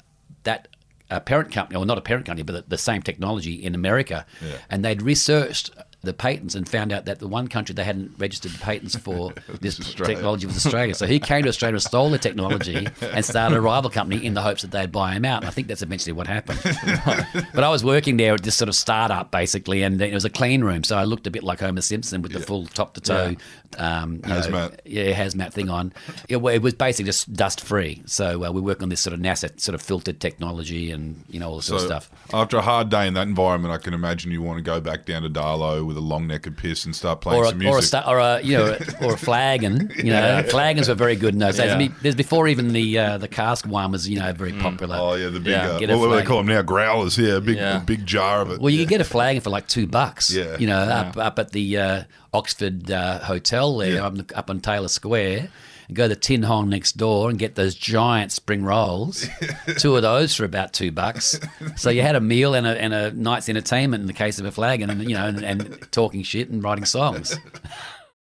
[0.43, 0.67] that
[1.09, 4.25] uh, parent company, or not a parent company, but the, the same technology in America,
[4.41, 4.57] Yeah.
[4.69, 5.71] and they'd researched
[6.03, 9.33] the patents and found out that the one country they hadn't registered the patents for
[9.61, 10.15] this Australia.
[10.15, 10.93] technology was Australia.
[10.93, 14.41] So he came to Australia, stole the technology, and started a rival company in the
[14.41, 15.43] hopes that they'd buy him out.
[15.43, 16.59] And I think that's eventually what happened.
[17.53, 20.29] but I was working there at this sort of startup basically, and it was a
[20.29, 23.01] clean room, so I looked a bit like Homer Simpson with the full top to
[23.01, 23.35] toe,
[23.77, 24.79] um, you know, Hazmat.
[24.85, 25.93] yeah, hazmat thing on.
[26.27, 28.03] It, it was basically just dust free.
[28.05, 31.39] So uh, we work on this sort of NASA sort of filtered technology and you
[31.39, 32.11] know all this sort of stuff.
[32.33, 35.05] After a hard day in that environment, I can imagine you want to go back
[35.05, 37.57] down to Darlo with a long neck of piss and start playing Or a, some
[37.59, 37.73] music.
[37.73, 41.15] or a, sta- or a you know or a flagon, you know flagons were very
[41.15, 41.67] good in those days.
[41.67, 41.75] Yeah.
[41.75, 44.97] I mean, there's before even the uh, the cask one was you know very popular.
[44.99, 45.67] oh yeah, the big Yeah.
[45.69, 46.61] uh, what, what do they call them now?
[46.61, 47.17] Growlers.
[47.17, 47.79] Yeah, big, Yeah.
[47.79, 48.59] big jar of it.
[48.59, 50.31] Well, you could get a flagon for like two bucks.
[50.31, 50.57] Yeah.
[50.57, 52.03] You know, up, up at the uh,
[52.33, 54.05] Oxford uh, Hotel there, Yeah.
[54.07, 55.49] up, up on Taylor Square,
[55.87, 59.27] and go to the Tin Hong next door and get those giant spring rolls.
[59.77, 61.39] two of those for about two bucks.
[61.75, 64.45] So you had a meal and a, and a night's entertainment in the case of
[64.45, 67.37] a flagon, and you know, and, and talking shit and writing songs.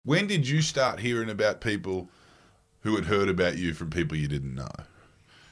[0.04, 2.08] When did you start hearing about people
[2.80, 4.72] who had heard about you from people you didn't know?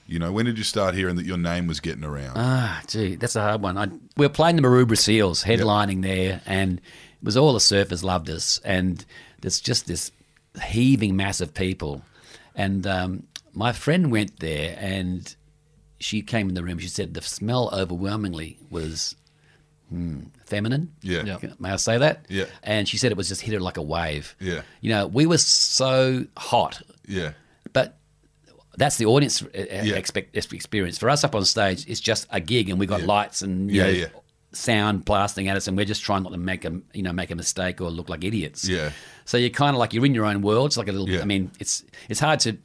[0.09, 2.33] You know, when did you start hearing that your name was getting around?
[2.35, 3.79] Ah, gee, that's a hard one.
[3.79, 3.87] I,
[4.17, 8.29] we were playing the Maroubra Seals, headlining there, and it was all the surfers loved
[8.29, 9.05] us, and
[9.41, 10.11] there's just this
[10.63, 12.03] heaving mass of people.
[12.55, 15.35] And um, my friend went there, and
[15.99, 16.79] she came in the room.
[16.79, 19.15] She said the smell overwhelmingly was
[19.89, 20.93] hmm, feminine.
[21.03, 21.23] yeah.
[21.25, 21.39] Yeah.
[21.59, 22.27] May I say that?
[22.29, 22.47] Yeah.
[22.63, 24.35] And she said it was just hit her like a wave.
[24.41, 24.63] Yeah.
[24.81, 27.33] You know, we were so hot Yeah.
[27.73, 27.97] but
[28.77, 29.97] that's the audience uh, Yeah.
[29.97, 30.97] expect, experience.
[30.97, 33.07] For us up on stage, it's just a gig, and we got Yeah.
[33.07, 34.07] lights and Yeah, know, yeah.
[34.53, 37.31] Sound blasting at us, and we're just trying not to make a you know make
[37.31, 38.69] a mistake or look like idiots.
[38.69, 38.91] Yeah.
[39.25, 40.67] So you're kind of like you're in your own world.
[40.67, 41.09] It's like a little.
[41.09, 41.21] Yeah.
[41.23, 42.57] I mean, it's it's hard to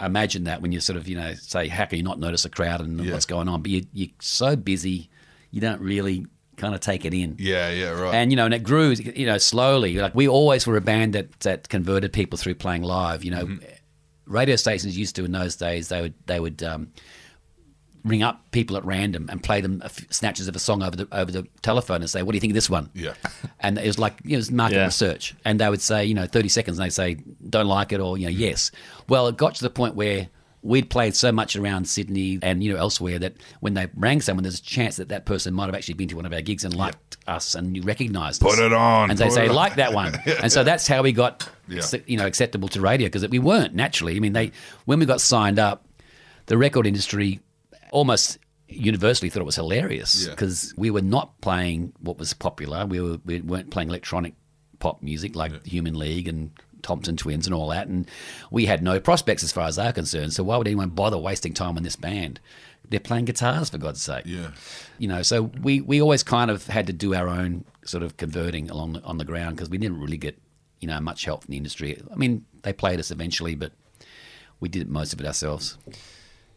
[0.00, 2.50] imagine that when you sort of you know say how can you not notice a
[2.50, 3.12] crowd and Yeah.
[3.12, 5.10] what's going on, but you, you're so busy,
[5.50, 7.36] you don't really kind of take it in.
[7.38, 8.14] Yeah, yeah, right.
[8.14, 9.94] And you know, and it grew, you know, slowly.
[9.96, 13.24] Like we always were a band that that converted people through playing live.
[13.24, 13.64] You know, Mm-hmm.
[14.32, 15.88] radio stations used to in those days.
[15.88, 16.92] They would they would um,
[18.04, 20.94] ring up people at random and play them a f- snatches of a song over
[20.94, 23.14] the over the telephone and say, "What do you think of this one?" Yeah.
[23.60, 24.84] And it was like you know, it was market Yeah.
[24.84, 27.16] research, and they would say, you know, thirty seconds, and they say,
[27.48, 28.38] "Don't like it," or you know, mm.
[28.38, 28.70] yes.
[29.08, 30.28] Well, it got to the point where.
[30.66, 34.44] We'd played so much around Sydney and you know elsewhere that when they rang someone,
[34.44, 36.64] there's a chance that that person might have actually been to one of our gigs
[36.64, 38.56] and liked us and you recognised us.
[38.56, 39.54] Put it on, and they say it on.
[39.56, 41.82] like that one, and so that's how we got Yeah.
[42.06, 44.16] you know acceptable to radio because we weren't naturally.
[44.16, 44.52] I mean, they
[44.86, 45.84] when we got signed up,
[46.46, 47.40] the record industry
[47.94, 50.30] almost universally thought it was hilarious Yeah.
[50.30, 52.84] because we were not playing what was popular.
[52.86, 54.34] We were we weren't playing electronic
[54.80, 56.50] pop music like Human League and
[56.82, 58.10] Thompson Twins and all that, and
[58.50, 60.32] we had no prospects as far as they're concerned.
[60.34, 62.40] So why would anyone bother wasting time on this band?
[62.90, 64.24] They're playing guitars for God's sake.
[64.26, 64.50] Yeah.
[64.98, 68.18] You know, so we, we always kind of had to do our own sort of
[68.18, 70.38] converting along the, on the ground because we didn't really get
[70.80, 72.02] you know much help from the industry.
[72.12, 73.72] I mean, they played us eventually, but
[74.60, 75.78] we did most of it ourselves.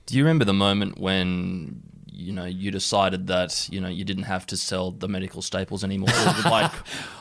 [0.07, 4.23] Do you remember the moment when you know you decided that you know you didn't
[4.23, 6.09] have to sell the medical staples anymore?
[6.45, 6.71] like,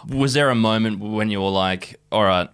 [0.09, 2.49] was there a moment when you were like, "All right,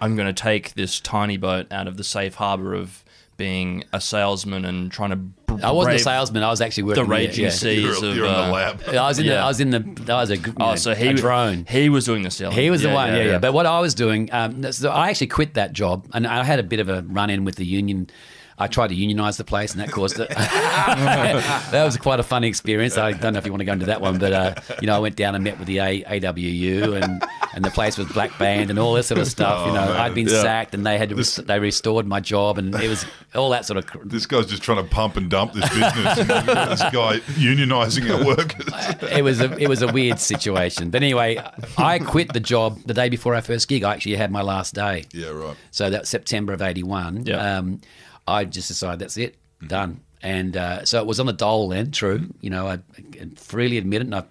[0.00, 3.02] I'm going to take this tiny boat out of the safe harbor of
[3.38, 6.42] being a salesman and trying to." Br- I wasn't a salesman.
[6.42, 7.50] I was actually working The raging yeah.
[7.50, 8.16] seas You're, of.
[8.16, 8.82] you're in uh, the lab.
[8.88, 9.36] I was in the.
[9.38, 9.78] I was in the.
[9.78, 10.36] That was a.
[10.60, 11.64] Oh, know, so he a drone.
[11.70, 12.54] He was doing the selling.
[12.54, 13.38] He was the Yeah, one, yeah, yeah, yeah.
[13.38, 16.58] But what I was doing, um, so I actually quit that job, and I had
[16.58, 18.10] a bit of a run in with the union.
[18.58, 20.28] I tried to unionize the place, and that caused it.
[20.28, 22.96] that was quite a funny experience.
[22.96, 24.96] I don't know if you want to go into that one, but uh, you know,
[24.96, 27.22] I went down and met with the A- AWU, and
[27.54, 29.66] and the place was black band and all this sort of stuff.
[29.66, 29.96] you Oh, know, man.
[30.00, 30.42] I'd been Yeah.
[30.42, 33.64] sacked and they had to rest- they restored my job and it was all that
[33.64, 33.86] sort of.
[33.86, 36.16] cr- This guy's just trying to pump and dump this business.
[36.16, 38.66] this guy unionising our workers.
[39.12, 40.90] It was a it was a weird situation.
[40.90, 41.40] But anyway,
[41.78, 43.84] I quit the job the day before our first gig.
[43.84, 45.04] I actually had my last day.
[45.12, 45.56] Yeah, right.
[45.70, 47.26] So that was September of '81.
[47.26, 47.58] Yeah.
[47.58, 47.80] Um,
[48.26, 50.00] I just decided that's it, done.
[50.22, 51.90] And uh, so it was on the dole then.
[51.90, 54.06] True, you know, I, I freely admit it.
[54.06, 54.24] And I've,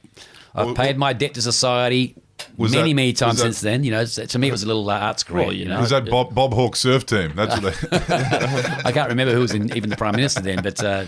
[0.55, 2.15] I've Well, paid my debt to society
[2.57, 3.83] Was many, that- many times that- since then.
[3.83, 5.45] You know, so to me it was a little uh, arts career.
[5.45, 7.33] Well, you know, Was that Bob, Bob Hawke surf team?
[7.35, 7.97] That's what they.
[8.85, 11.05] I can't remember who was in, even the prime minister then, but uh,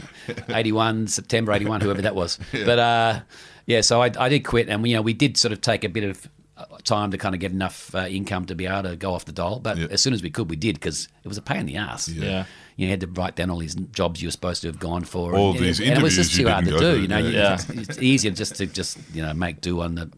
[0.49, 2.37] 81 September 81, whoever that was.
[2.51, 3.19] But uh,
[3.65, 5.83] yeah, so I, I did quit, and we, you know we did sort of take
[5.83, 8.83] a bit of uh, time to kind of get enough uh, income to be able
[8.91, 9.59] to go off the dole.
[9.59, 9.87] But Yeah.
[9.89, 12.07] as soon as we could, we did because it was a pain in the ass.
[12.07, 12.45] Yeah.
[12.77, 15.33] You had to write down all these jobs you were supposed to have gone for.
[15.35, 16.77] All and, these and it was just too hard to do.
[16.79, 17.27] to, You know, yeah.
[17.27, 17.53] You- Yeah.
[17.53, 20.09] it's, it's easier just to just you know make do on the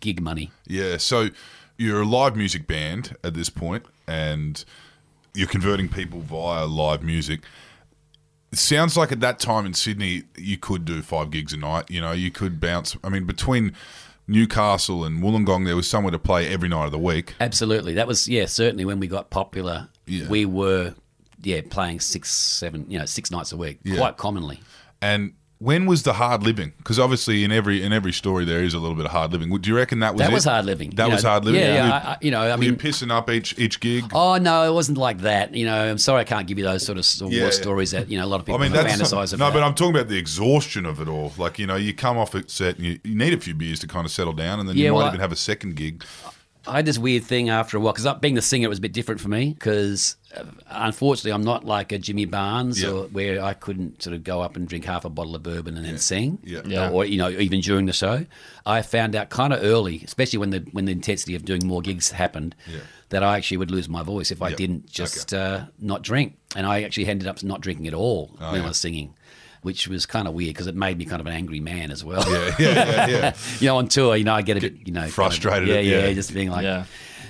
[0.00, 0.50] gig money.
[0.66, 1.28] Yeah, so
[1.78, 4.64] you're a live music band at this point, and
[5.34, 7.40] you're converting people via live music.
[8.52, 11.90] It sounds like at that time in Sydney, you could do five gigs a night.
[11.90, 12.96] You know, you could bounce.
[13.02, 13.72] I mean, between
[14.28, 17.34] Newcastle and Wollongong, there was somewhere to play every night of the week.
[17.40, 17.94] Absolutely.
[17.94, 20.28] That was yeah, certainly when we got popular, Yeah.
[20.28, 20.94] we were
[21.42, 23.78] yeah, playing six, seven, you know, six nights a week.
[23.84, 23.96] Yeah.
[23.96, 24.60] Quite commonly.
[25.02, 26.74] And when was the hard living?
[26.76, 29.48] Because obviously, in every in every story, there is a little bit of hard living.
[29.58, 30.34] Do you reckon that was That it?
[30.34, 30.90] was hard living.
[30.90, 31.30] That you was know.
[31.30, 31.60] hard living.
[31.62, 31.92] Yeah, yeah.
[31.94, 34.04] I, I, you know, I were you mean, pissing up each each gig.
[34.12, 35.54] oh no, it wasn't like that.
[35.54, 38.10] You know, I'm sorry I can't give you those sort of war Yeah, stories that
[38.10, 40.08] you know a lot of people I mean, that's fantasize no, but I'm talking about
[40.08, 41.32] the exhaustion of it all.
[41.38, 43.78] Like you know, you come off a set and you, you need a few beers
[43.80, 45.76] to kind of settle down, and then Yeah, you might well, even have a second
[45.76, 46.04] gig.
[46.68, 48.82] I had this weird thing after a while because being the singer it was a
[48.82, 52.90] bit different for me because uh, unfortunately I'm not like a Jimmy Barnes Yeah.
[52.90, 55.76] or where I couldn't sort of go up and drink half a bottle of bourbon
[55.76, 56.62] and then sing, Yeah.
[56.66, 56.90] Yeah.
[56.90, 58.26] or you know even during the show.
[58.64, 61.80] I found out kind of early, especially when the when the intensity of doing more
[61.82, 62.80] gigs happened, Yeah.
[63.10, 64.56] that I actually would lose my voice if I Yeah.
[64.56, 68.48] didn't just uh, not drink, and I actually ended up not drinking at all when
[68.50, 68.64] Oh, yeah.
[68.64, 69.14] I was singing.
[69.66, 72.04] Which was kind of weird because it made me kind of an angry man as
[72.04, 72.22] well.
[72.30, 73.06] Yeah, yeah, yeah.
[73.08, 73.36] yeah.
[73.58, 75.68] you know, on tour, you know, I get a bit, you know, kind of- frustrated
[75.68, 76.12] yeah, yeah, yeah.
[76.14, 76.84] just being like, Yeah.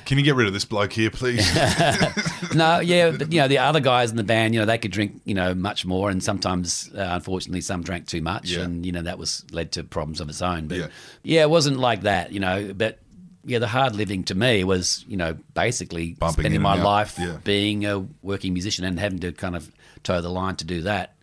[0.05, 1.45] Can you get rid of this bloke here, please?
[2.55, 4.91] No, yeah, but you know the other guys in the band, you know, they could
[4.93, 8.65] drink, you know, much more, and sometimes, uh, unfortunately, some drank too much, Yeah.
[8.65, 10.69] and you know that was led to problems of its own.
[10.69, 10.87] But Yeah.
[11.23, 11.43] yeah.
[11.43, 12.73] it wasn't like that, you know.
[12.73, 12.99] But
[13.45, 17.39] yeah, the hard living to me was, you know, basically Bumping spending my life yeah.
[17.45, 19.73] being a working musician and having to kind of
[20.05, 21.16] toe the line to do that.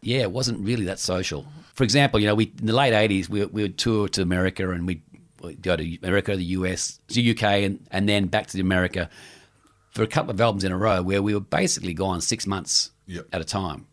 [0.00, 1.46] Yeah, it wasn't really that social.
[1.74, 4.68] For example, you know, we in the late '80s we we would tour to America
[4.70, 5.02] and we'd
[5.42, 9.08] we'd go to America, the US, the UK, and and then back to the America
[9.90, 12.90] for a couple of albums in a row where we were basically gone six months
[13.06, 13.26] Yep.
[13.32, 13.86] at a time.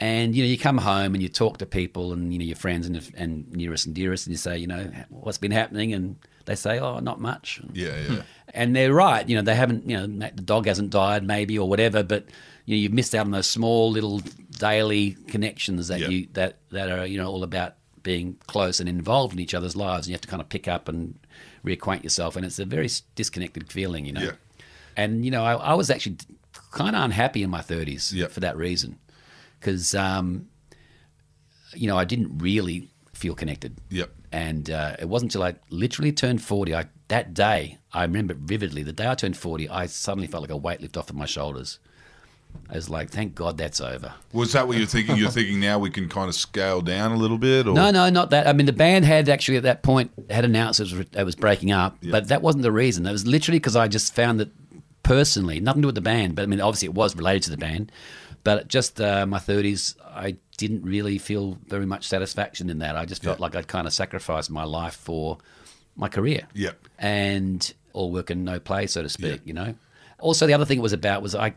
[0.00, 2.56] And you know, you come home and you talk to people and you know your
[2.56, 6.14] friends and and nearest and dearest, and you say, you know, what's been happening, and
[6.44, 7.60] they say, oh, not much.
[7.72, 8.06] yeah, yeah.
[8.06, 8.20] Hmm.
[8.54, 9.28] And they're right.
[9.28, 9.88] You know, they haven't.
[9.90, 12.26] You know, the dog hasn't died, maybe or whatever, but
[12.64, 14.22] you know, you've missed out on those small little
[14.58, 16.08] daily connections that Yeah.
[16.08, 19.76] you that that are you know all about being close and involved in each other's
[19.76, 21.18] lives, and you have to kind of pick up and
[21.64, 24.22] reacquaint yourself, and it's a very disconnected feeling, you know.
[24.22, 24.32] Yeah.
[24.96, 26.16] And you know, I, I was actually
[26.72, 28.28] kind of unhappy in my thirties Yeah.
[28.28, 28.98] for that reason,
[29.60, 30.48] because um,
[31.74, 33.76] you know I didn't really feel connected.
[33.90, 34.10] Yep.
[34.30, 38.82] And uh, it wasn't until I literally turned 40, I, that day, I remember vividly,
[38.82, 41.24] the day I turned 40, I suddenly felt like a weight lift off of my
[41.24, 41.78] shoulders.
[42.70, 44.12] I was like, thank God that's over.
[44.34, 45.16] Was that what you're thinking?
[45.16, 48.10] You're thinking now we can kind of scale down a little bit, or No, no,
[48.10, 48.46] not that.
[48.46, 51.34] I mean, the band had actually at that point had announced it was, it was
[51.34, 53.06] breaking up, but that wasn't the reason.
[53.06, 54.50] It was literally because I just found that
[55.02, 57.50] personally, nothing to do with the band, but I mean, obviously it was related to
[57.50, 57.90] the band,
[58.44, 62.96] but just uh, my 30s, I didn't really feel very much satisfaction in that.
[62.96, 63.42] I just felt Yeah.
[63.42, 65.38] like I'd kind of sacrificed my life for
[65.96, 66.42] my career.
[66.54, 66.86] Yep.
[66.98, 69.46] And all work and no play, so to speak, Yeah.
[69.46, 69.74] you know?
[70.18, 71.54] Also, the other thing it was about was I.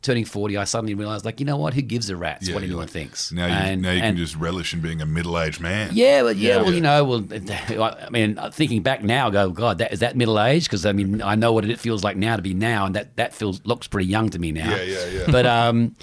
[0.00, 1.74] Turning forty, I suddenly realised, like, you know what?
[1.74, 3.32] Who gives a rat's Yeah, what anyone like, thinks?
[3.32, 5.90] Now you And- now you and- can just relish in being a middle-aged man.
[5.92, 6.62] yeah, well, yeah, Yeah.
[6.62, 10.16] well, you know, well, I mean, thinking back now, I go, God, that is that
[10.16, 10.64] middle age?
[10.64, 13.16] Because I mean, I know what it feels like now to be now, and that
[13.16, 14.70] that feels looks pretty young to me now.
[14.70, 15.24] Yeah, yeah, yeah.
[15.32, 15.96] But um,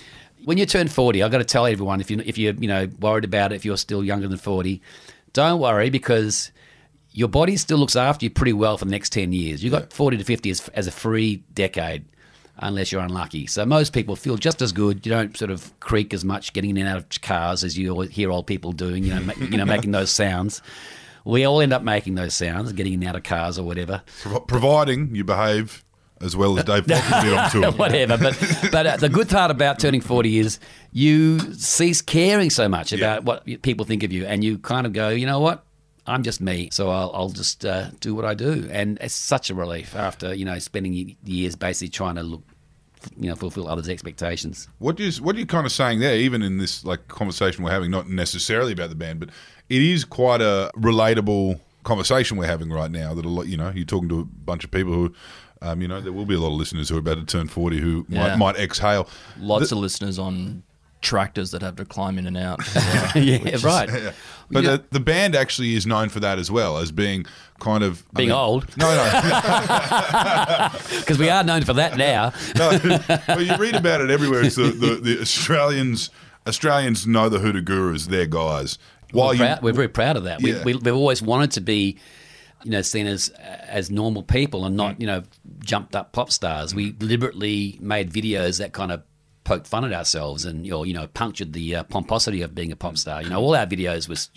[0.43, 2.89] when you turn forty, I've got to tell everyone if you if you're you know
[2.99, 4.81] worried about it, if you're still younger than forty,
[5.31, 6.51] don't worry because
[7.13, 9.63] your body still looks after you pretty well for the next ten years.
[9.63, 12.03] You've got forty to fifty as, as a free decade.
[12.57, 15.05] Unless you're unlucky, so most people feel just as good.
[15.05, 17.99] You don't sort of creak as much getting in and out of cars as you
[18.01, 19.03] hear old people doing.
[19.03, 20.61] You know, ma- you know, making those sounds.
[21.25, 24.03] We all end up making those sounds, getting in and out of cars or whatever.
[24.21, 25.83] Pro- providing you behave
[26.21, 26.97] as well as Dave did
[27.33, 27.71] on tour.
[27.73, 28.17] whatever.
[28.17, 30.59] But but uh, the good part about turning forty is
[30.93, 34.93] you cease caring so much about what people think of you, and you kind of
[34.93, 35.64] go, you know what,
[36.07, 39.49] I'm just me, so I'll, I'll just uh, do what I do, and it's such
[39.49, 42.43] a relief after you know spending years basically trying to look,
[43.17, 44.67] you know, fulfill others' expectations.
[44.79, 46.15] What you what are you kind of saying there?
[46.15, 49.29] Even in this like conversation we're having, not necessarily about the band, but
[49.69, 53.13] it is quite a relatable conversation we're having right now.
[53.13, 55.13] That a lot, you know, you're talking to a bunch of people who,
[55.63, 57.47] um, you know, there will be a lot of listeners who are about to turn
[57.47, 58.35] forty who Yeah.
[58.35, 59.09] might, might exhale.
[59.39, 60.61] Lots of listeners on
[61.05, 62.59] tractors that have to climb in and out.
[63.15, 63.89] yeah, right.
[64.51, 64.71] But Yeah.
[64.77, 67.25] the, the band actually is known for that as well as being
[67.59, 72.33] kind of I Being mean- old, No, no, because we are known for that now.
[72.55, 72.79] no.
[73.27, 74.43] well, you read about it everywhere.
[74.43, 76.09] It's the, the, the Australians.
[76.47, 78.07] Australians know the Hoodoo Gurus.
[78.07, 78.77] They're guys.
[79.11, 80.41] While we're, you, we're very proud of that.
[80.41, 80.63] We, Yeah.
[80.63, 81.97] we, we've always wanted to be,
[82.63, 84.77] you know, seen as as normal people and Mm.
[84.77, 85.23] not, you know,
[85.59, 86.75] jumped up pop stars.
[86.75, 89.01] We deliberately made videos that kind of
[89.45, 92.75] poked fun at ourselves and, or, you know, punctured the uh, pomposity of being a
[92.75, 93.21] pop star.
[93.21, 94.29] You know, all our videos was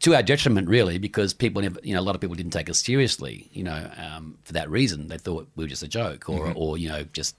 [0.00, 2.70] to our detriment, really, because people never, you know, a lot of people didn't take
[2.70, 5.08] us seriously, you know, um, for that reason.
[5.08, 7.34] They thought we were just a joke or, or you know, just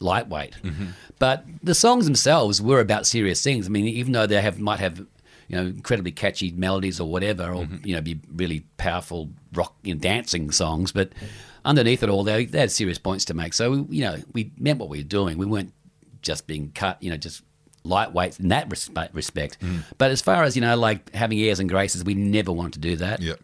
[0.00, 0.54] lightweight.
[1.18, 3.66] But the songs themselves were about serious things.
[3.66, 4.98] I mean, even though they have might have,
[5.48, 9.94] you know, incredibly catchy melodies or whatever, or you know, be really powerful rock, you
[9.94, 11.10] know, dancing songs, but
[11.64, 13.52] underneath it all, they, they had serious points to make.
[13.52, 15.36] So, you know, we meant what we were doing.
[15.36, 15.72] We weren't
[16.22, 17.42] just being cut, you know, just
[17.84, 19.58] lightweight in that respe- respect.
[19.98, 22.78] But as far as you know, like having airs and graces, we never wanted to
[22.80, 23.20] do that.
[23.22, 23.40] Yep.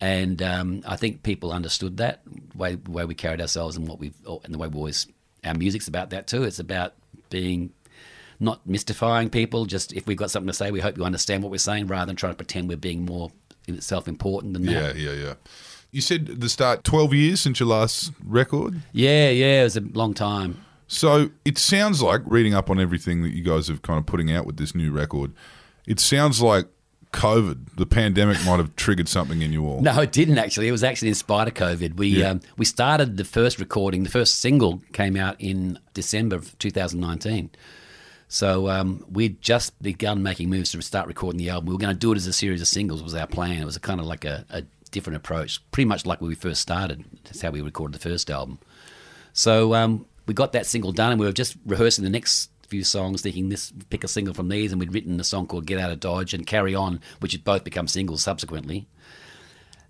[0.00, 2.20] And um, I think people understood that
[2.54, 5.06] way way we carried ourselves and what we've and the way we always
[5.44, 6.42] our music's about that too.
[6.42, 6.94] It's about
[7.30, 7.72] being
[8.38, 9.64] not mystifying people.
[9.64, 12.06] Just if we've got something to say, we hope you understand what we're saying, rather
[12.06, 13.30] than trying to pretend we're being more
[13.78, 14.96] self important than yeah, that.
[14.96, 15.24] yeah, yeah.
[15.24, 15.34] Yeah.
[15.92, 18.82] You said the start, twelve years since your last record.
[18.92, 20.62] Yeah, yeah, it was a long time.
[20.88, 24.30] So it sounds like reading up on everything that you guys have kind of putting
[24.32, 25.32] out with this new record.
[25.86, 26.66] It sounds like
[27.12, 29.80] COVID, the pandemic, might have triggered something in you all.
[29.80, 30.68] No, it didn't actually.
[30.68, 31.96] It was actually in spite of COVID.
[31.96, 32.30] We Yeah.
[32.30, 34.02] um, we started the first recording.
[34.04, 37.50] The first single came out in December of 2019.
[38.28, 41.66] So um, we'd just begun making moves to start recording the album.
[41.68, 43.02] We were going to do it as a series of singles.
[43.02, 43.62] Was our plan.
[43.62, 46.34] It was a kind of like a, a different approach, pretty much like when we
[46.34, 47.04] first started.
[47.24, 48.58] That's how we recorded the first album.
[49.32, 52.82] So um, we got that single done, and we were just rehearsing the next few
[52.84, 55.78] songs, thinking this pick a single from these, and we'd written a song called "Get
[55.78, 58.86] Out of Dodge" and "Carry On," which had both become singles subsequently.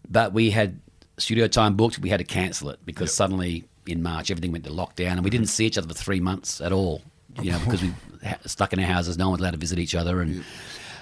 [0.08, 0.80] But we had
[1.18, 1.98] studio time booked.
[1.98, 5.30] We had to cancel it because suddenly in March everything went to lockdown, and we
[5.30, 7.02] didn't see each other for three months at all.
[7.42, 7.92] You know, because we
[8.46, 10.44] stuck in our houses, no one was allowed to visit each other, and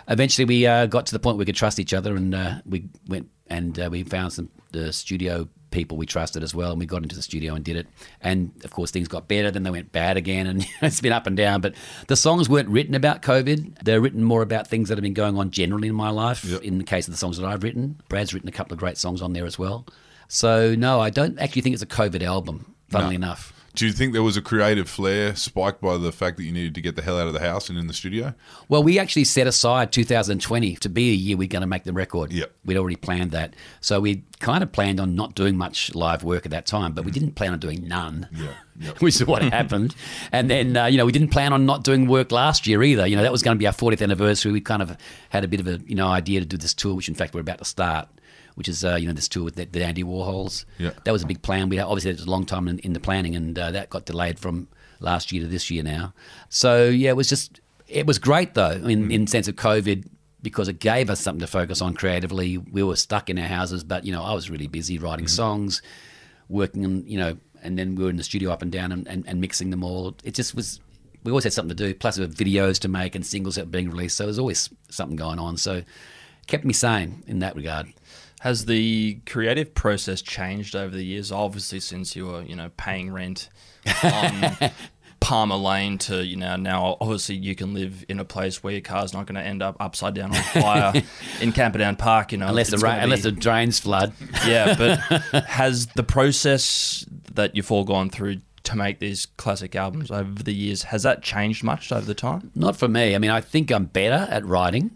[0.09, 2.55] eventually we uh, got to the point where we could trust each other, and uh,
[2.67, 6.81] we went and uh, we found some the studio people we trusted as well, and
[6.81, 7.87] we got into the studio and did it.
[8.23, 11.27] And of course, things got better, then they went bad again, and it's been up
[11.27, 11.61] and down.
[11.61, 11.75] But
[12.09, 15.37] the songs weren't written about COVID; they're written more about things that have been going
[15.37, 16.45] on generally in my life.
[16.45, 16.63] Yep.
[16.63, 18.97] In the case of the songs that I've written, Brad's written a couple of great
[18.97, 19.85] songs on there as well.
[20.29, 22.75] So no, I don't actually think it's a COVID album.
[22.89, 23.27] Funnily No.
[23.27, 23.53] enough.
[23.75, 26.77] Do you think there was a creative flair spiked by the fact that you needed
[26.77, 28.33] to get the hell out of the house and in the studio?
[28.69, 31.93] Well, we actually set aside 2020 to be a year we're going to make the
[31.93, 32.33] record.
[32.33, 32.53] Yep.
[32.65, 33.55] We'd already planned that.
[33.81, 37.05] So we kind of planned on not doing much live work at that time, but
[37.05, 38.29] we didn't plan on doing none.
[38.33, 38.99] Yeah, yep.
[39.01, 39.97] Which is what happened.
[40.31, 43.09] And then, uh, you know, we didn't plan on not doing work last year either.
[43.09, 44.53] You know, that was going to be our 40th anniversary.
[44.53, 44.97] We kind of
[45.31, 47.35] had a bit of a, you know, idea to do this tour, which in fact
[47.35, 48.09] we're about to start,
[48.55, 50.65] which is, uh, you know, this tour with the, the Dandy Warhols.
[50.79, 50.91] Yeah.
[51.05, 51.69] That was a big plan.
[51.69, 54.07] We Obviously, it was a long time in, in the planning, and uh, that got
[54.07, 54.69] delayed from
[55.01, 56.15] last year to this year now.
[56.49, 60.07] So, yeah, it was just, it was great though, in, in sense of COVID,
[60.41, 62.59] because it gave us something to focus on creatively.
[62.59, 65.83] We were stuck in our houses, but, you know, I was really busy writing songs,
[66.49, 69.09] working on, you know, and then we were in the studio up and down and,
[69.09, 70.15] and, and mixing them all.
[70.23, 70.81] It just was,
[71.23, 73.65] we always had something to do, plus we had videos to make and singles that
[73.65, 74.19] were being released.
[74.19, 75.57] So there was always something going on.
[75.57, 75.83] So
[76.47, 77.87] kept me sane in that regard.
[78.45, 81.33] Has the creative process changed over the years?
[81.33, 83.49] Obviously, since you were, you know, paying rent
[84.03, 84.57] on
[85.21, 88.83] Palmer Lane to, you know, now obviously you can live in a place where your
[88.83, 90.93] car's not going to end up upside down on fire
[91.41, 92.49] in Camperdown Park, you know.
[92.49, 94.13] Unless the, ra- gonna unless the drains flood.
[94.47, 94.99] yeah, but
[95.47, 100.53] has the process that you've all gone through to make these classic albums over the
[100.53, 102.51] years has that changed much over the time?
[102.55, 103.15] Not for me.
[103.15, 104.91] I mean, I think I'm better at writing,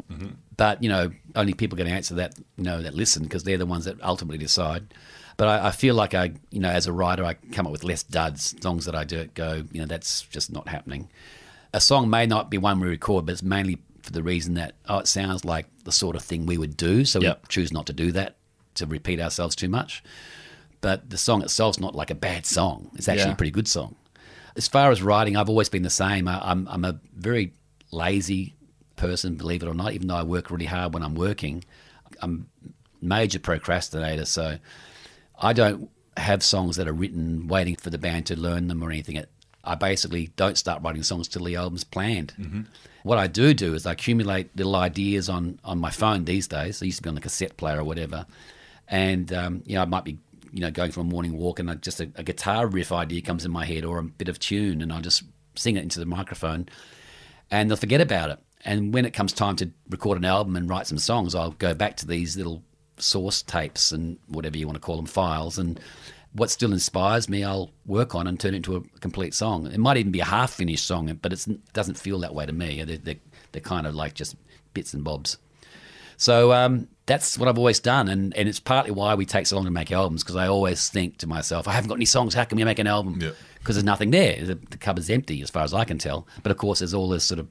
[0.59, 2.35] but you know, only people can answer that.
[2.59, 4.93] You know, that listen because they're the ones that ultimately decide.
[5.39, 7.85] But I, I feel like I, you know, as a writer, I come up with
[7.85, 9.63] less duds songs that I do go.
[9.73, 11.09] You know, that's just not happening.
[11.73, 14.75] A song may not be one we record, but it's mainly for the reason that
[14.89, 17.41] oh, it sounds like the sort of thing we would do, so Yep.
[17.43, 18.37] we choose not to do that
[18.75, 20.03] to repeat ourselves too much.
[20.81, 22.91] But the song itself's not like a bad song.
[22.95, 23.33] It's actually Yeah.
[23.33, 23.97] a pretty good song.
[24.57, 26.27] As far as writing, I've always been the same.
[26.27, 27.53] I, I'm, I'm a very
[27.93, 28.55] lazy
[28.99, 31.65] person, believe it or not, even though I work really hard when I'm working.
[32.21, 32.49] I'm
[33.01, 34.25] major procrastinator.
[34.27, 34.59] So
[35.41, 38.91] I don't have songs that are written waiting for the band to learn them or
[38.91, 39.25] anything.
[39.65, 42.33] I basically don't start writing songs till the album's planned.
[43.05, 46.83] What I do do is I accumulate little ideas on, on my phone these days.
[46.83, 48.27] I used to be on the cassette player or whatever,
[48.89, 50.19] and um, you know I might be
[50.53, 53.21] you know going for a morning walk and I, just a, a guitar riff idea
[53.21, 55.23] comes in my head or a bit of tune and I just
[55.55, 56.69] sing it into the microphone,
[57.51, 58.39] and they'll forget about it.
[58.65, 61.75] And when it comes time to record an album and write some songs, I'll go
[61.75, 62.63] back to these little
[62.97, 65.79] source tapes and whatever you want to call them files and
[66.33, 69.67] what still inspires me I'll work on and turn it into a complete song.
[69.67, 72.53] It might even be a half finished song, but it doesn't feel that way to
[72.53, 72.83] me.
[72.83, 73.15] They're, they're,
[73.53, 74.37] they're, kind of like just
[74.75, 75.39] bits and bobs.
[76.17, 79.55] So um, that's what I've always done, and, and it's partly why we take so
[79.57, 82.35] long to make albums because I always think to myself, I haven't got any songs.
[82.35, 83.15] How can we make an album?
[83.15, 83.73] Because Yeah.
[83.73, 84.45] there's nothing there.
[84.45, 86.27] The, the cupboard's empty as far as I can tell.
[86.43, 87.47] But of course, there's all this sort of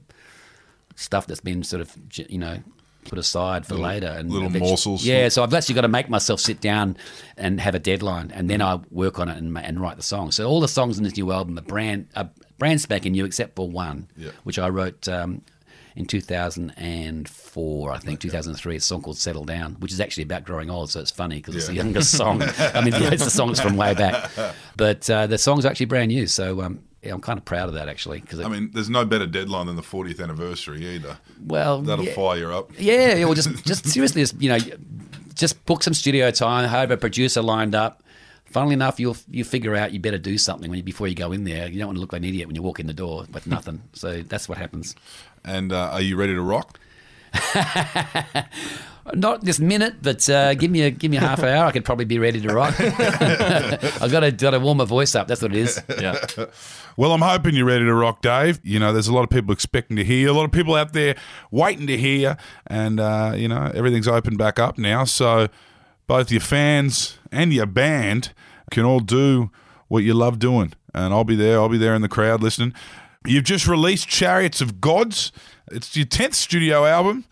[0.98, 2.60] stuff that's been sort of you know
[3.06, 5.06] put aside for later and little morsels.
[5.06, 6.98] Yeah, so I've actually got to make myself sit down
[7.38, 10.32] and have a deadline, and then I work on it and, and write the song.
[10.32, 13.56] So all the songs in this new album are brand are brand spanking new, except
[13.56, 14.32] for one, Yeah.
[14.44, 15.42] which I wrote um,
[15.96, 18.76] in 2004, I think 2003.
[18.76, 20.90] It's a song called "Settle Down," which is actually about growing old.
[20.90, 22.42] So it's funny because it's the youngest song.
[22.60, 24.30] I mean, yeah, it's the songs from way back,
[24.76, 26.28] but uh, the song's actually brand new.
[26.28, 28.20] So um, yeah, I'm kind of proud of that actually.
[28.20, 31.18] Because I mean, there's no better deadline than the 40th anniversary either.
[31.46, 32.14] well, That'll yeah.
[32.14, 32.72] fire you up.
[32.78, 34.60] Yeah, yeah, well, just just seriously, just, you know,
[35.34, 38.04] just book some studio time, have a producer lined up.
[38.46, 41.32] Funnily enough, you'll you figure out you better do something when you, before you go
[41.32, 41.68] in there.
[41.68, 43.46] You don't want to look like an idiot when you walk in the door with
[43.48, 43.82] nothing.
[43.94, 44.96] so that's what happens.
[45.44, 46.80] And uh, are you ready to rock?
[49.14, 51.66] Not this minute, but uh, give me a give me a half hour.
[51.66, 52.76] I could probably be ready to rock.
[52.80, 55.28] I've got to got to warm my voice up.
[55.28, 55.82] That's what it is.
[56.00, 56.26] Yeah.
[57.00, 58.60] Well, I'm hoping you're ready to rock, Dave.
[58.64, 60.94] You know, there's a lot of people expecting to hear, a lot of people out
[60.94, 61.16] there
[61.52, 65.04] waiting to hear, and uh, you know, everything's opened back up now.
[65.04, 65.48] So
[66.08, 68.34] both your fans and your band
[68.72, 69.52] can all do
[69.90, 71.60] what you love doing, and I'll be there.
[71.60, 72.74] I'll be there in the crowd listening.
[73.28, 75.32] You've just released Chariots of Gods.
[75.72, 77.26] It's your tenth studio album,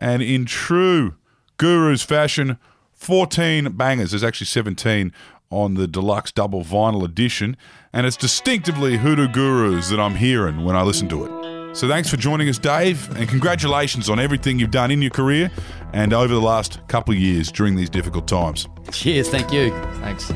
[0.00, 1.14] and in true
[1.58, 2.58] Guru's fashion,
[2.94, 4.12] 14 bangers.
[4.12, 5.12] There's actually 17
[5.50, 7.56] on the deluxe double vinyl edition,
[7.92, 11.76] and it's distinctively Hoodoo Gurus that I'm hearing when I listen to it.
[11.76, 15.50] So thanks for joining us, Dave, and congratulations on everything you've done in your career
[15.94, 18.68] and over the last couple of years during these difficult times.
[18.90, 19.30] Cheers.
[19.30, 19.70] Thank you.
[20.00, 20.30] Thanks.